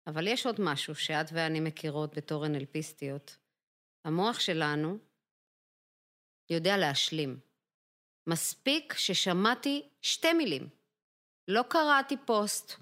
אבל 0.06 0.26
יש 0.26 0.46
עוד 0.46 0.60
משהו 0.60 0.94
שאת 0.94 1.26
ואני 1.32 1.60
מכירות 1.60 2.16
בתור 2.16 2.46
NLPיסטיות. 2.46 3.36
המוח 4.04 4.40
שלנו 4.40 4.98
יודע 6.50 6.76
להשלים. 6.76 7.38
מספיק 8.26 8.94
ששמעתי 8.96 9.88
שתי 10.02 10.32
מילים. 10.32 10.68
לא 11.48 11.62
קראתי 11.68 12.16
פוסט, 12.24 12.72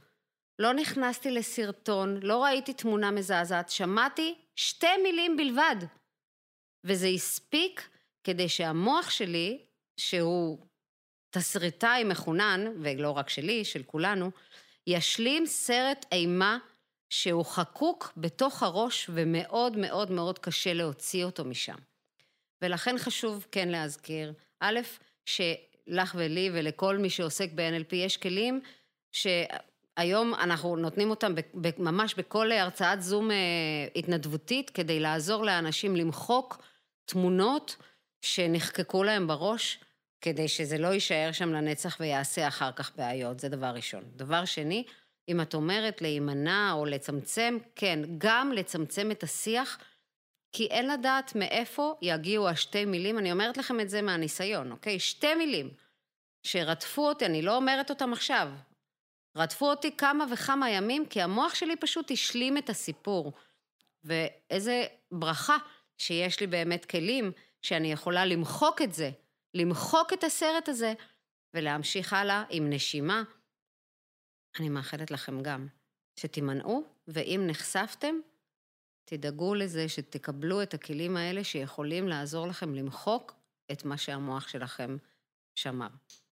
לא 0.59 0.75
נכנסתי 0.75 1.31
לסרטון, 1.31 2.20
לא 2.22 2.44
ראיתי 2.44 2.75
תמונה 2.75 3.11
מזעזעת, 3.11 3.70
שמעתי 3.70 4.35
שתי 4.57 4.96
מילים 5.03 5.37
בלבד. 5.37 5.77
וזה 6.85 7.07
הספיק 7.07 7.88
כדי 8.25 8.48
שהמוח 8.48 9.11
שלי, 9.11 9.66
שהוא 9.96 10.59
תסריטאי 11.31 12.05
מחונן, 12.05 12.61
ולא 12.83 13.11
רק 13.11 13.29
שלי, 13.29 13.64
של 13.64 13.83
כולנו, 13.83 14.31
ישלים 14.87 15.46
סרט 15.46 16.07
אימה 16.12 16.59
שהוא 17.11 17.44
חקוק 17.44 18.12
בתוך 18.16 18.62
הראש 18.62 19.11
ומאוד 19.14 19.77
מאוד 19.77 20.11
מאוד 20.11 20.38
קשה 20.38 20.72
להוציא 20.72 21.25
אותו 21.25 21.44
משם. 21.44 21.77
ולכן 22.62 22.98
חשוב 22.98 23.46
כן 23.53 23.68
להזכיר, 23.68 24.33
א', 24.61 24.81
שלך 25.25 26.14
ולי 26.18 26.51
ולכל 26.53 26.98
מי 26.98 27.11
שעוסק 27.11 27.48
ב-NLP 27.55 27.94
יש 27.96 28.16
כלים 28.16 28.61
שהיום 29.12 30.35
אנחנו 30.35 30.77
נותנים 30.77 31.11
אותם 31.11 31.33
ממש 31.79 32.14
בכל 32.14 32.53
הרצאת 32.53 33.03
זום 33.03 33.31
אה, 33.31 33.37
התנדבותית 33.96 34.70
כדי 34.70 35.01
לעזור 35.01 35.44
לאנשים 35.44 35.96
למחוק 35.96 36.62
תמונות 37.05 37.77
שנחקקו 38.20 39.05
להם 39.05 39.27
בראש, 39.27 39.79
כדי 40.20 40.48
שזה 40.48 40.79
לא 40.79 40.88
יישאר 40.88 41.33
שם 41.33 41.53
לנצח 41.53 41.96
ויעשה 42.01 42.48
אחר 42.48 42.72
כך 42.72 42.96
בעיות, 42.96 43.40
זה 43.40 43.48
דבר 43.48 43.66
ראשון. 43.66 44.03
דבר 44.16 44.44
שני, 44.44 44.85
אם 45.29 45.40
את 45.40 45.55
אומרת 45.55 46.03
להימנע 46.03 46.72
או 46.72 46.85
לצמצם, 46.85 47.59
כן, 47.77 48.01
גם 48.18 48.53
לצמצם 48.53 49.11
את 49.11 49.22
השיח, 49.22 49.79
כי 50.52 50.66
אין 50.66 50.88
לדעת 50.90 51.34
מאיפה 51.34 51.94
יגיעו 52.02 52.48
השתי 52.48 52.84
מילים, 52.84 53.18
אני 53.18 53.32
אומרת 53.32 53.56
לכם 53.56 53.80
את 53.80 53.90
זה 53.90 54.02
מהניסיון, 54.02 54.72
אוקיי? 54.72 54.98
שתי 54.98 55.34
מילים 55.34 55.70
שרדפו 56.42 57.08
אותי, 57.08 57.26
אני 57.26 57.42
לא 57.42 57.56
אומרת 57.56 57.90
אותם 57.90 58.12
עכשיו, 58.12 58.48
רדפו 59.36 59.70
אותי 59.70 59.96
כמה 59.96 60.24
וכמה 60.32 60.70
ימים, 60.70 61.06
כי 61.06 61.22
המוח 61.22 61.54
שלי 61.54 61.76
פשוט 61.76 62.10
השלים 62.10 62.58
את 62.58 62.70
הסיפור. 62.70 63.32
ואיזה 64.04 64.86
ברכה 65.12 65.56
שיש 65.98 66.40
לי 66.40 66.46
באמת 66.46 66.84
כלים 66.84 67.32
שאני 67.62 67.92
יכולה 67.92 68.24
למחוק 68.24 68.82
את 68.82 68.92
זה, 68.92 69.10
למחוק 69.54 70.12
את 70.12 70.24
הסרט 70.24 70.68
הזה 70.68 70.94
ולהמשיך 71.54 72.12
הלאה 72.12 72.44
עם 72.50 72.70
נשימה. 72.70 73.22
אני 74.58 74.68
מאחלת 74.68 75.10
לכם 75.10 75.42
גם 75.42 75.66
שתימנעו, 76.20 76.84
ואם 77.08 77.44
נחשפתם, 77.46 78.14
תדאגו 79.04 79.54
לזה 79.54 79.88
שתקבלו 79.88 80.62
את 80.62 80.74
הכלים 80.74 81.16
האלה 81.16 81.44
שיכולים 81.44 82.08
לעזור 82.08 82.46
לכם 82.46 82.74
למחוק 82.74 83.34
את 83.72 83.84
מה 83.84 83.96
שהמוח 83.96 84.48
שלכם 84.48 84.96
שמר. 85.54 85.88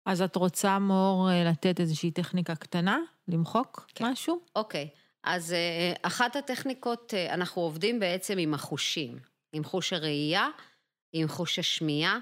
אז 0.06 0.22
את 0.22 0.36
רוצה, 0.36 0.80
מור, 0.80 1.30
לתת 1.46 1.80
איזושהי 1.80 2.12
טכניקה 2.12 2.56
קטנה? 2.56 2.98
למחוק 3.28 3.86
כן. 3.96 4.06
משהו? 4.06 4.40
אוקיי. 4.56 4.90
אז 5.24 5.54
אה, 5.54 5.94
אחת 6.02 6.36
הטכניקות, 6.36 7.14
אה, 7.14 7.34
אנחנו 7.34 7.62
עובדים 7.62 8.00
בעצם 8.00 8.38
עם 8.38 8.54
החושים. 8.54 9.20
עם 9.54 9.64
חוש 9.64 9.94
הראייה, 9.94 10.48
עם 11.14 11.28
חוש 11.28 11.60
השמיעה 11.60 12.20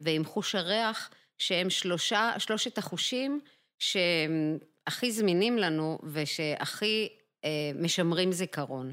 ועם 0.00 0.24
חוש 0.24 0.54
הריח, 0.54 1.10
שהם 1.38 1.70
שלושה, 1.70 2.32
שלושת 2.38 2.78
החושים 2.78 3.40
שהם 3.78 4.58
הכי 4.86 5.12
זמינים 5.12 5.58
לנו 5.58 5.98
ושהכי 6.02 7.08
אה, 7.44 7.70
משמרים 7.74 8.32
זיכרון. 8.32 8.92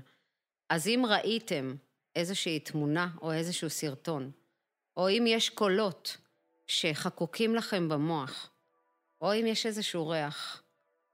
אז 0.70 0.88
אם 0.88 1.06
ראיתם 1.10 1.76
איזושהי 2.16 2.60
תמונה 2.60 3.10
או 3.22 3.32
איזשהו 3.32 3.70
סרטון, 3.70 4.32
או 4.98 5.10
אם 5.10 5.24
יש 5.28 5.50
קולות 5.50 6.18
שחקוקים 6.68 7.56
לכם 7.56 7.90
במוח, 7.90 8.50
או 9.22 9.34
אם 9.34 9.46
יש 9.48 9.66
איזשהו 9.66 10.08
ריח 10.08 10.64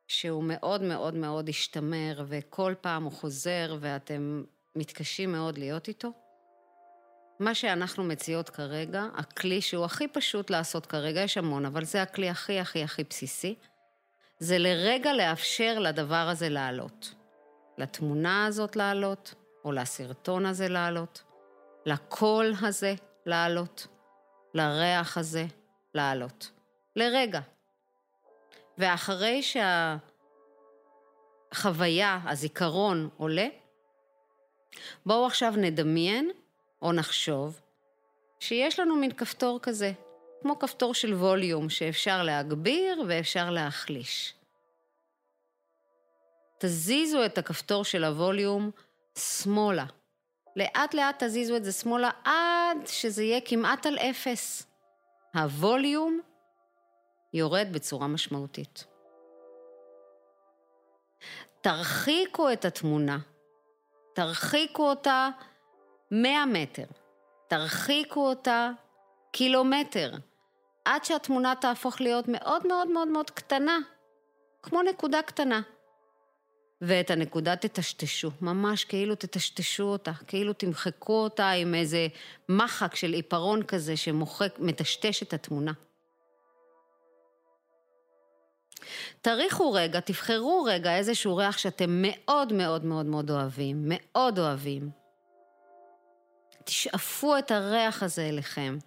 שהוא 0.08 0.44
מאוד 0.44 0.82
מאוד 0.82 1.14
מאוד 1.14 1.50
השתמר 1.50 2.24
וכל 2.28 2.74
פעם 2.82 3.04
הוא 3.04 3.12
חוזר 3.12 3.78
ואתם 3.80 4.44
מתקשים 4.76 5.32
מאוד 5.32 5.58
להיות 5.58 5.88
איתו, 5.88 6.12
מה 7.40 7.56
שאנחנו 7.56 8.04
מציעות 8.04 8.50
כרגע, 8.50 9.06
הכלי 9.16 9.62
שהוא 9.62 9.86
הכי 9.86 10.08
פשוט 10.08 10.50
לעשות 10.50 10.86
כרגע, 10.86 11.22
יש 11.22 11.38
המון, 11.38 11.66
אבל 11.66 11.86
זה 11.86 12.02
הכלי 12.02 12.30
הכי 12.30 12.60
הכי 12.60 12.84
הכי 12.84 13.04
בסיסי, 13.04 13.56
זה 14.40 14.58
לרגע 14.58 15.14
לאפשר 15.14 15.80
לדבר 15.80 16.16
הזה 16.16 16.50
לעלות. 16.50 17.14
לתמונה 17.78 18.46
הזאת 18.46 18.76
לעלות, 18.76 19.34
או 19.70 19.74
לסרטון 19.74 20.46
הזה 20.46 20.68
לעלות, 20.68 21.24
לקול 21.86 22.54
הזה 22.62 22.94
לעלות, 23.26 23.88
לריח 24.54 25.18
הזה 25.18 25.46
לעלות. 25.94 26.52
לרגע. 26.96 27.40
ואחרי 28.78 29.42
שהחוויה, 31.54 32.20
הזיכרון 32.26 33.10
עולה, 33.18 33.48
בואו 35.06 35.26
עכשיו 35.26 35.54
נדמיין 35.58 36.32
או 36.82 36.92
נחשוב 36.92 37.62
שיש 38.40 38.80
לנו 38.80 38.96
מין 38.96 39.12
כפתור 39.12 39.60
כזה, 39.62 39.92
כמו 40.42 40.60
כפתור 40.60 40.94
של 40.94 41.14
ווליום 41.14 41.70
שאפשר 41.70 42.24
להגביר 42.24 43.04
ואפשר 43.08 43.50
להחליש. 43.50 44.34
תזיזו 46.60 47.26
את 47.26 47.38
הכפתור 47.38 47.84
של 47.84 48.04
הווליום 48.04 48.72
שמאלה. 49.20 49.86
לאט 50.56 50.94
לאט 50.94 51.24
תזיזו 51.24 51.56
את 51.56 51.64
זה 51.64 51.72
שמאלה 51.72 52.10
עד 52.24 52.78
שזה 52.86 53.24
יהיה 53.24 53.42
כמעט 53.46 53.86
על 53.86 53.98
אפס. 53.98 54.66
הווליום 55.36 56.20
יורד 57.34 57.68
בצורה 57.72 58.08
משמעותית. 58.08 58.86
תרחיקו 61.62 62.52
את 62.54 62.66
התמונה, 62.66 63.18
תרחיקו 64.14 64.90
אותה 64.90 65.30
100 66.12 66.46
מטר, 66.46 66.86
תרחיקו 67.48 68.28
אותה 68.28 68.70
קילומטר, 69.32 70.12
עד 70.86 71.06
שהתמונה 71.06 71.54
תהפוך 71.62 72.02
להיות 72.02 72.26
מאוד 72.28 72.68
מאוד 72.68 72.88
מאוד 72.88 73.08
מאוד 73.08 73.30
קטנה, 73.30 73.78
כמו 74.64 74.82
נקודה 74.82 75.22
קטנה. 75.22 75.62
ואת 76.82 77.12
הנקודה 77.12 77.56
תטשטשו, 77.56 78.32
ממש 78.42 78.84
כאילו 78.84 79.16
תטשטשו 79.16 79.84
אותה, 79.84 80.12
כאילו 80.28 80.54
תמחקו 80.54 81.24
אותה 81.24 81.50
עם 81.50 81.76
איזה 81.76 82.08
מחק 82.50 82.96
של 82.96 83.14
עיפרון 83.14 83.64
כזה 83.64 83.98
שמוחק, 83.98 84.56
מטשטש 84.60 85.24
את 85.24 85.34
התמונה. 85.34 85.72
תריחו 89.22 89.72
רגע, 89.72 90.00
תבחרו 90.00 90.64
רגע 90.64 90.98
איזשהו 90.98 91.36
ריח 91.36 91.58
שאתם 91.58 91.90
מאוד 91.90 92.54
מאוד 92.54 92.86
מאוד 92.86 93.06
מאוד 93.06 93.32
אוהבים, 93.32 93.84
מאוד 93.86 94.40
אוהבים. 94.40 94.90
תשאפו 96.64 97.38
את 97.38 97.52
הריח 97.52 98.04
הזה 98.04 98.30
אליכם. 98.30 98.78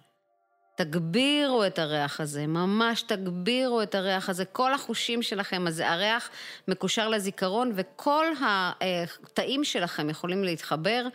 תגבירו 0.75 1.65
את 1.65 1.79
הריח 1.79 2.21
הזה, 2.21 2.47
ממש 2.47 3.01
תגבירו 3.01 3.81
את 3.81 3.95
הריח 3.95 4.29
הזה, 4.29 4.45
כל 4.45 4.73
החושים 4.73 5.21
שלכם, 5.21 5.67
אז 5.67 5.79
הריח 5.79 6.29
מקושר 6.67 7.09
לזיכרון 7.09 7.71
וכל 7.75 8.25
התאים 8.41 9.63
שלכם 9.63 10.09
יכולים 10.09 10.43
להתחבר 10.43 11.07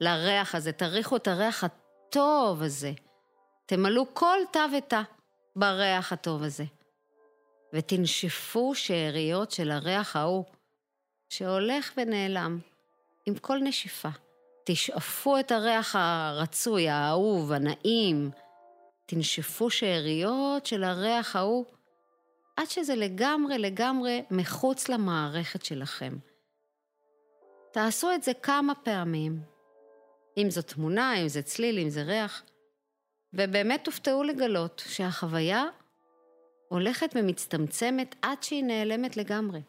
לריח 0.00 0.54
הזה, 0.54 0.72
תריחו 0.72 1.16
את 1.16 1.28
הריח 1.28 1.64
הטוב 1.64 2.62
הזה, 2.62 2.92
תמלאו 3.66 4.14
כל 4.14 4.38
תא 4.50 4.66
ותא 4.78 5.00
בריח 5.56 6.12
הטוב 6.12 6.42
הזה, 6.42 6.64
ותנשפו 7.72 8.74
שאריות 8.74 9.50
של 9.50 9.70
הריח 9.70 10.16
ההוא, 10.16 10.44
שהולך 11.28 11.92
ונעלם, 11.96 12.58
עם 13.26 13.34
כל 13.34 13.58
נשיפה. 13.58 14.08
תשאפו 14.64 15.38
את 15.38 15.52
הריח 15.52 15.96
הרצוי, 15.98 16.88
האהוב, 16.88 17.52
הנעים. 17.52 18.30
תנשפו 19.06 19.70
שאריות 19.70 20.66
של 20.66 20.84
הריח 20.84 21.36
ההוא, 21.36 21.64
עד 22.56 22.66
שזה 22.70 22.94
לגמרי 22.94 23.58
לגמרי 23.58 24.22
מחוץ 24.30 24.88
למערכת 24.88 25.64
שלכם. 25.64 26.16
תעשו 27.72 28.12
את 28.14 28.22
זה 28.22 28.32
כמה 28.42 28.74
פעמים. 28.74 29.42
אם 30.36 30.50
זו 30.50 30.62
תמונה, 30.62 31.14
אם 31.22 31.28
זה 31.28 31.42
צליל, 31.42 31.78
אם 31.78 31.88
זה 31.88 32.02
ריח, 32.02 32.42
ובאמת 33.34 33.84
תופתעו 33.84 34.22
לגלות 34.22 34.82
שהחוויה 34.86 35.64
הולכת 36.68 37.10
ומצטמצמת 37.14 38.14
עד 38.22 38.42
שהיא 38.42 38.64
נעלמת 38.64 39.16
לגמרי. 39.16 39.60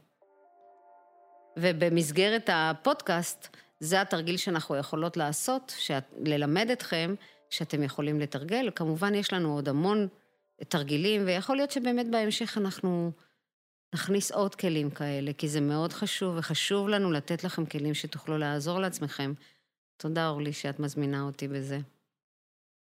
ובמסגרת 1.58 2.50
הפודקאסט, 2.54 3.48
זה 3.80 4.02
התרגיל 4.02 4.38
שאנחנו 4.38 4.76
יכולות 4.76 5.18
לעשות, 5.18 5.76
ללמד 6.18 6.70
אתכם 6.72 7.16
שאתם 7.54 7.84
יכולים 7.84 8.20
לתרגל. 8.20 8.70
כמובן, 8.76 9.16
יש 9.16 9.34
לנו 9.34 9.54
עוד 9.54 9.70
המון 9.70 10.08
תרגילים, 10.68 11.26
ויכול 11.26 11.56
להיות 11.56 11.72
שבאמת 11.72 12.12
בהמשך 12.12 12.58
אנחנו 12.58 13.12
נכניס 13.96 14.32
עוד 14.32 14.56
כלים 14.56 14.90
כאלה, 14.90 15.34
כי 15.34 15.48
זה 15.48 15.62
מאוד 15.62 15.94
חשוב, 15.94 16.36
וחשוב 16.38 16.88
לנו 16.88 17.12
לתת 17.12 17.44
לכם 17.44 17.66
כלים 17.66 17.94
שתוכלו 17.94 18.38
לעזור 18.38 18.80
לעצמכם. 18.80 19.34
תודה, 19.98 20.30
אורלי, 20.30 20.54
שאת 20.54 20.80
מזמינה 20.80 21.22
אותי 21.22 21.48
בזה. 21.48 21.80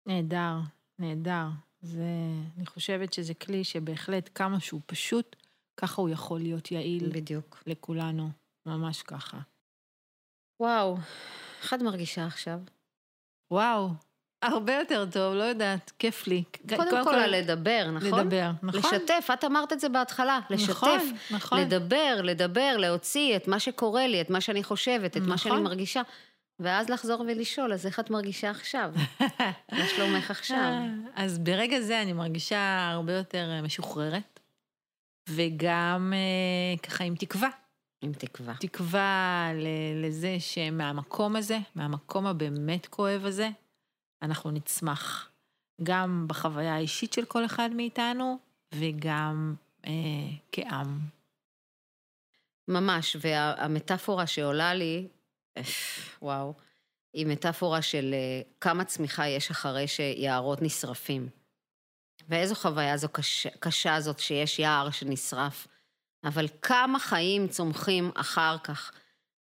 נהדר, 0.06 0.54
נהדר. 0.98 1.46
זה, 1.82 2.04
אני 2.56 2.66
חושבת 2.66 3.12
שזה 3.12 3.34
כלי 3.34 3.64
שבהחלט 3.64 4.30
כמה 4.34 4.60
שהוא 4.60 4.80
פשוט, 4.86 5.36
ככה 5.76 6.02
הוא 6.02 6.08
יכול 6.10 6.40
להיות 6.40 6.72
יעיל. 6.72 7.10
בדיוק. 7.12 7.62
לכולנו, 7.66 8.30
ממש 8.66 9.02
ככה. 9.02 9.38
וואו, 10.60 10.96
איך 11.62 11.74
את 11.74 11.82
מרגישה 11.82 12.26
עכשיו? 12.26 12.60
וואו, 13.50 13.88
הרבה 14.42 14.74
יותר 14.74 15.06
טוב, 15.12 15.34
לא 15.34 15.42
יודעת, 15.42 15.92
כיף 15.98 16.26
לי. 16.26 16.42
קודם, 16.68 16.76
קודם 16.76 17.04
כל, 17.04 17.10
כל 17.10 17.26
לדבר, 17.26 17.90
נכון? 17.92 18.20
לדבר, 18.20 18.50
נכון. 18.62 18.80
לשתף, 18.80 19.28
את 19.32 19.44
אמרת 19.44 19.72
את 19.72 19.80
זה 19.80 19.88
בהתחלה, 19.88 20.40
לשתף. 20.50 20.76
נכון, 20.78 20.98
נכון. 21.30 21.60
לדבר, 21.60 22.20
לדבר, 22.22 22.76
להוציא 22.78 23.36
את 23.36 23.48
מה 23.48 23.60
שקורה 23.60 24.06
לי, 24.06 24.20
את 24.20 24.30
מה 24.30 24.40
שאני 24.40 24.62
חושבת, 24.62 25.10
את 25.10 25.16
נכון. 25.16 25.28
מה 25.28 25.38
שאני 25.38 25.54
נכון. 25.54 25.64
מרגישה. 25.64 26.02
ואז 26.60 26.88
לחזור 26.88 27.20
ולשאול, 27.20 27.72
אז 27.72 27.86
איך 27.86 28.00
את 28.00 28.10
מרגישה 28.10 28.50
עכשיו? 28.50 28.92
מה 29.78 29.86
שלומך 29.96 30.30
עכשיו? 30.30 30.72
אז 31.14 31.38
ברגע 31.38 31.80
זה 31.80 32.02
אני 32.02 32.12
מרגישה 32.12 32.90
הרבה 32.92 33.12
יותר 33.12 33.50
אה, 33.50 33.62
משוחררת, 33.62 34.40
וגם 35.28 36.12
אה, 36.16 36.78
ככה 36.78 37.04
עם 37.04 37.14
תקווה. 37.14 37.48
עם 38.02 38.12
תקווה. 38.12 38.54
תקווה 38.60 39.50
לזה 40.02 40.36
שמהמקום 40.38 41.36
הזה, 41.36 41.58
מהמקום 41.74 42.26
הבאמת 42.26 42.86
כואב 42.86 43.24
הזה, 43.24 43.50
אנחנו 44.22 44.50
נצמח. 44.50 45.28
גם 45.82 46.24
בחוויה 46.28 46.74
האישית 46.74 47.12
של 47.12 47.24
כל 47.24 47.44
אחד 47.44 47.70
מאיתנו, 47.76 48.38
וגם 48.74 49.54
אה, 49.86 49.92
כעם. 50.52 51.00
ממש, 52.68 53.16
והמטאפורה 53.20 54.26
שעולה 54.26 54.74
לי, 54.74 55.08
וואו, 56.22 56.54
היא 57.12 57.26
מטאפורה 57.26 57.82
של 57.82 58.14
אה, 58.14 58.42
כמה 58.60 58.84
צמיחה 58.84 59.28
יש 59.28 59.50
אחרי 59.50 59.88
שיערות 59.88 60.62
נשרפים. 60.62 61.28
ואיזו 62.28 62.54
חוויה 62.54 62.96
זו 62.96 63.08
קשה, 63.08 63.48
קשה 63.60 64.00
זאת 64.00 64.18
שיש 64.18 64.58
יער 64.58 64.90
שנשרף, 64.90 65.66
אבל 66.24 66.46
כמה 66.62 66.98
חיים 66.98 67.48
צומחים 67.48 68.10
אחר 68.14 68.56
כך, 68.64 68.92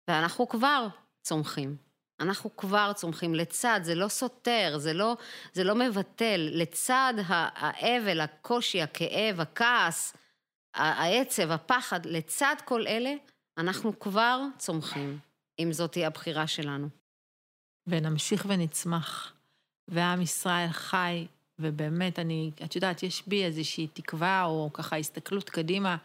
ואנחנו 0.08 0.48
כבר 0.48 0.86
צומחים. 1.22 1.85
אנחנו 2.20 2.56
כבר 2.56 2.92
צומחים 2.92 3.34
לצד, 3.34 3.80
זה 3.82 3.94
לא 3.94 4.08
סותר, 4.08 4.74
זה 4.78 4.92
לא, 4.92 5.16
זה 5.52 5.64
לא 5.64 5.74
מבטל, 5.74 6.48
לצד 6.52 7.14
האבל, 7.26 8.20
הקושי, 8.20 8.82
הכאב, 8.82 9.40
הכעס, 9.40 10.16
העצב, 10.74 11.50
הפחד, 11.50 12.06
לצד 12.06 12.56
כל 12.64 12.86
אלה, 12.86 13.14
אנחנו 13.58 13.98
כבר 13.98 14.40
צומחים. 14.58 15.18
אם 15.58 15.72
זאת 15.72 15.92
תהיה 15.92 16.06
הבחירה 16.06 16.46
שלנו. 16.46 16.88
ונמשיך 17.86 18.44
ונצמח. 18.48 19.32
ועם 19.88 20.22
ישראל 20.22 20.68
חי 20.68 21.26
ובאמת, 21.58 22.18
אני, 22.18 22.50
את 22.64 22.74
יודעת, 22.74 23.02
יש 23.02 23.22
בי 23.26 23.44
איזושהי 23.44 23.86
תקווה, 23.86 24.44
או 24.44 24.70
ככה 24.72 24.96
הסתכלות 24.96 25.50
קדימה, 25.50 25.96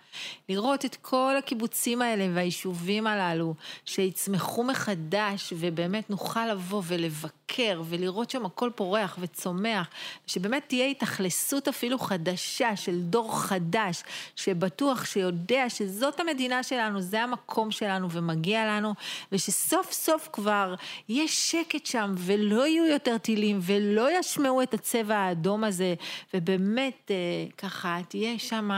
לראות 0.49 0.85
את 0.85 0.95
כל 0.95 1.35
הקיבוצים 1.39 2.01
האלה 2.01 2.27
והיישובים 2.33 3.07
הללו, 3.07 3.55
שיצמחו 3.85 4.63
מחדש, 4.63 5.53
ובאמת 5.57 6.09
נוכל 6.09 6.47
לבוא 6.51 6.81
ולבקר, 6.87 7.40
ולראות 7.85 8.29
שם 8.29 8.45
הכל 8.45 8.69
פורח 8.75 9.17
וצומח, 9.21 9.87
שבאמת 10.27 10.63
תהיה 10.67 10.85
התאכלסות 10.85 11.67
אפילו 11.67 11.99
חדשה 11.99 12.75
של 12.75 13.01
דור 13.01 13.39
חדש, 13.39 14.03
שבטוח, 14.35 15.05
שיודע 15.05 15.69
שזאת 15.69 16.19
המדינה 16.19 16.63
שלנו, 16.63 17.01
זה 17.01 17.23
המקום 17.23 17.71
שלנו 17.71 18.11
ומגיע 18.11 18.65
לנו, 18.65 18.93
ושסוף 19.31 19.91
סוף 19.91 20.29
כבר 20.33 20.75
יש 21.09 21.51
שקט 21.51 21.85
שם, 21.85 22.13
ולא 22.17 22.67
יהיו 22.67 22.85
יותר 22.85 23.17
טילים, 23.17 23.59
ולא 23.61 24.19
ישמעו 24.19 24.61
את 24.61 24.73
הצבע 24.73 25.15
האדום. 25.15 25.41
האדום 25.51 25.63
הזה, 25.63 25.93
ובאמת 26.33 27.11
אה, 27.11 27.15
ככה 27.57 27.99
תהיה 28.07 28.39
שם 28.39 28.69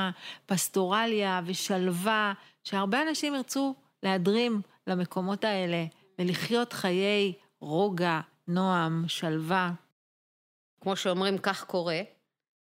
פסטורליה 0.46 1.42
ושלווה, 1.46 2.34
שהרבה 2.64 3.02
אנשים 3.02 3.36
ירצו 3.36 3.76
להדרים 4.04 4.62
למקומות 4.88 5.44
האלה 5.44 5.86
ולחיות 6.20 6.74
חיי 6.74 7.34
רוגע, 7.62 8.20
נועם, 8.48 9.06
שלווה. 9.08 9.72
כמו 10.82 10.96
שאומרים, 10.96 11.38
כך 11.38 11.64
קורה, 11.64 12.02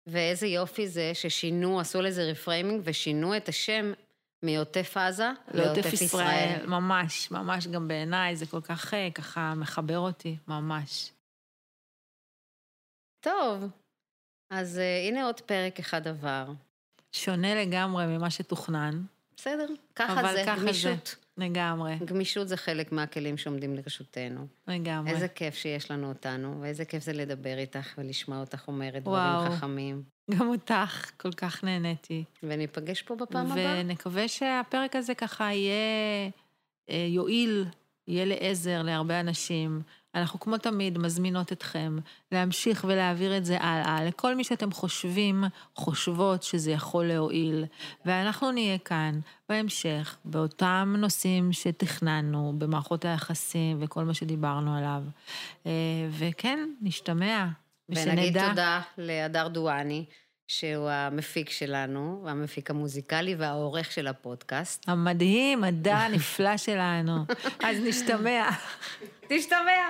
ואיזה 0.07 0.47
יופי 0.47 0.87
זה 0.87 1.11
ששינו, 1.13 1.79
עשו 1.79 2.01
לזה 2.01 2.23
reframing 2.23 2.81
ושינו 2.83 3.37
את 3.37 3.49
השם 3.49 3.93
מעוטף 4.43 4.97
עזה 4.97 5.31
לעוטף 5.53 5.93
ישראל. 5.93 6.03
ישראל. 6.03 6.65
ממש, 6.67 7.31
ממש 7.31 7.67
גם 7.67 7.87
בעיניי, 7.87 8.35
זה 8.35 8.45
כל 8.45 8.61
כך 8.61 8.93
אה, 8.93 9.11
ככה 9.15 9.53
מחבר 9.55 9.99
אותי, 9.99 10.37
ממש. 10.47 11.11
טוב, 13.19 13.63
אז 14.49 14.77
uh, 14.77 15.07
הנה 15.07 15.25
עוד 15.25 15.41
פרק 15.41 15.79
אחד 15.79 16.07
עבר. 16.07 16.45
שונה 17.11 17.55
לגמרי 17.55 18.05
ממה 18.05 18.29
שתוכנן. 18.29 19.01
בסדר, 19.37 19.67
ככה 19.95 20.33
זה, 20.33 20.43
ככה 20.45 20.61
גמישות. 20.61 21.07
זה, 21.07 21.26
לגמרי. 21.37 21.95
גמישות 22.05 22.47
זה 22.47 22.57
חלק 22.57 22.91
מהכלים 22.91 23.37
שעומדים 23.37 23.75
לרשותנו. 23.75 24.47
לגמרי. 24.67 25.11
איזה 25.11 25.27
כיף 25.27 25.55
שיש 25.55 25.91
לנו 25.91 26.09
אותנו, 26.09 26.61
ואיזה 26.61 26.85
כיף 26.85 27.03
זה 27.03 27.13
לדבר 27.13 27.57
איתך 27.57 27.93
ולשמוע 27.97 28.39
אותך 28.39 28.67
אומרת 28.67 29.07
וואו. 29.07 29.41
דברים 29.41 29.57
חכמים. 29.57 30.03
גם 30.31 30.47
אותך, 30.47 31.11
כל 31.17 31.31
כך 31.31 31.63
נהניתי. 31.63 32.23
וניפגש 32.43 33.01
פה 33.01 33.15
בפעם 33.15 33.51
הבאה. 33.51 33.79
ונקווה 33.79 34.27
שהפרק 34.27 34.95
הזה 34.95 35.15
ככה 35.15 35.43
יהיה, 35.43 36.29
אה, 36.89 37.07
יועיל, 37.09 37.65
יהיה 38.07 38.25
לעזר 38.25 38.81
להרבה 38.81 39.19
אנשים. 39.19 39.81
אנחנו 40.17 40.39
כמו 40.39 40.57
תמיד 40.57 40.97
מזמינות 40.97 41.51
אתכם 41.51 41.97
להמשיך 42.31 42.85
ולהעביר 42.87 43.37
את 43.37 43.45
זה 43.45 43.57
הלאה 43.59 44.05
לכל 44.05 44.35
מי 44.35 44.43
שאתם 44.43 44.71
חושבים, 44.71 45.43
חושבות 45.75 46.43
שזה 46.43 46.71
יכול 46.71 47.05
להועיל. 47.05 47.65
ואנחנו 48.05 48.51
נהיה 48.51 48.77
כאן 48.77 49.19
בהמשך, 49.49 50.17
באותם 50.25 50.95
נושאים 50.97 51.53
שתכננו, 51.53 52.53
במערכות 52.57 53.05
היחסים 53.05 53.77
וכל 53.81 54.03
מה 54.03 54.13
שדיברנו 54.13 54.77
עליו. 54.77 55.01
אה, 55.65 55.71
וכן, 56.11 56.69
נשתמע. 56.81 57.47
ונגיד 57.89 58.49
תודה 58.49 58.81
להדר 58.97 59.47
דואני. 59.47 60.05
שהוא 60.47 60.89
המפיק 60.89 61.49
שלנו, 61.49 62.25
המפיק 62.27 62.69
המוזיקלי 62.69 63.35
והעורך 63.35 63.91
של 63.91 64.07
הפודקאסט. 64.07 64.89
המדהים, 64.89 65.61
מדע 65.61 65.95
הנפלא 65.95 66.57
שלנו. 66.57 67.13
אז 67.63 67.77
נשתמע. 67.83 68.49
תשתמע. 69.27 69.89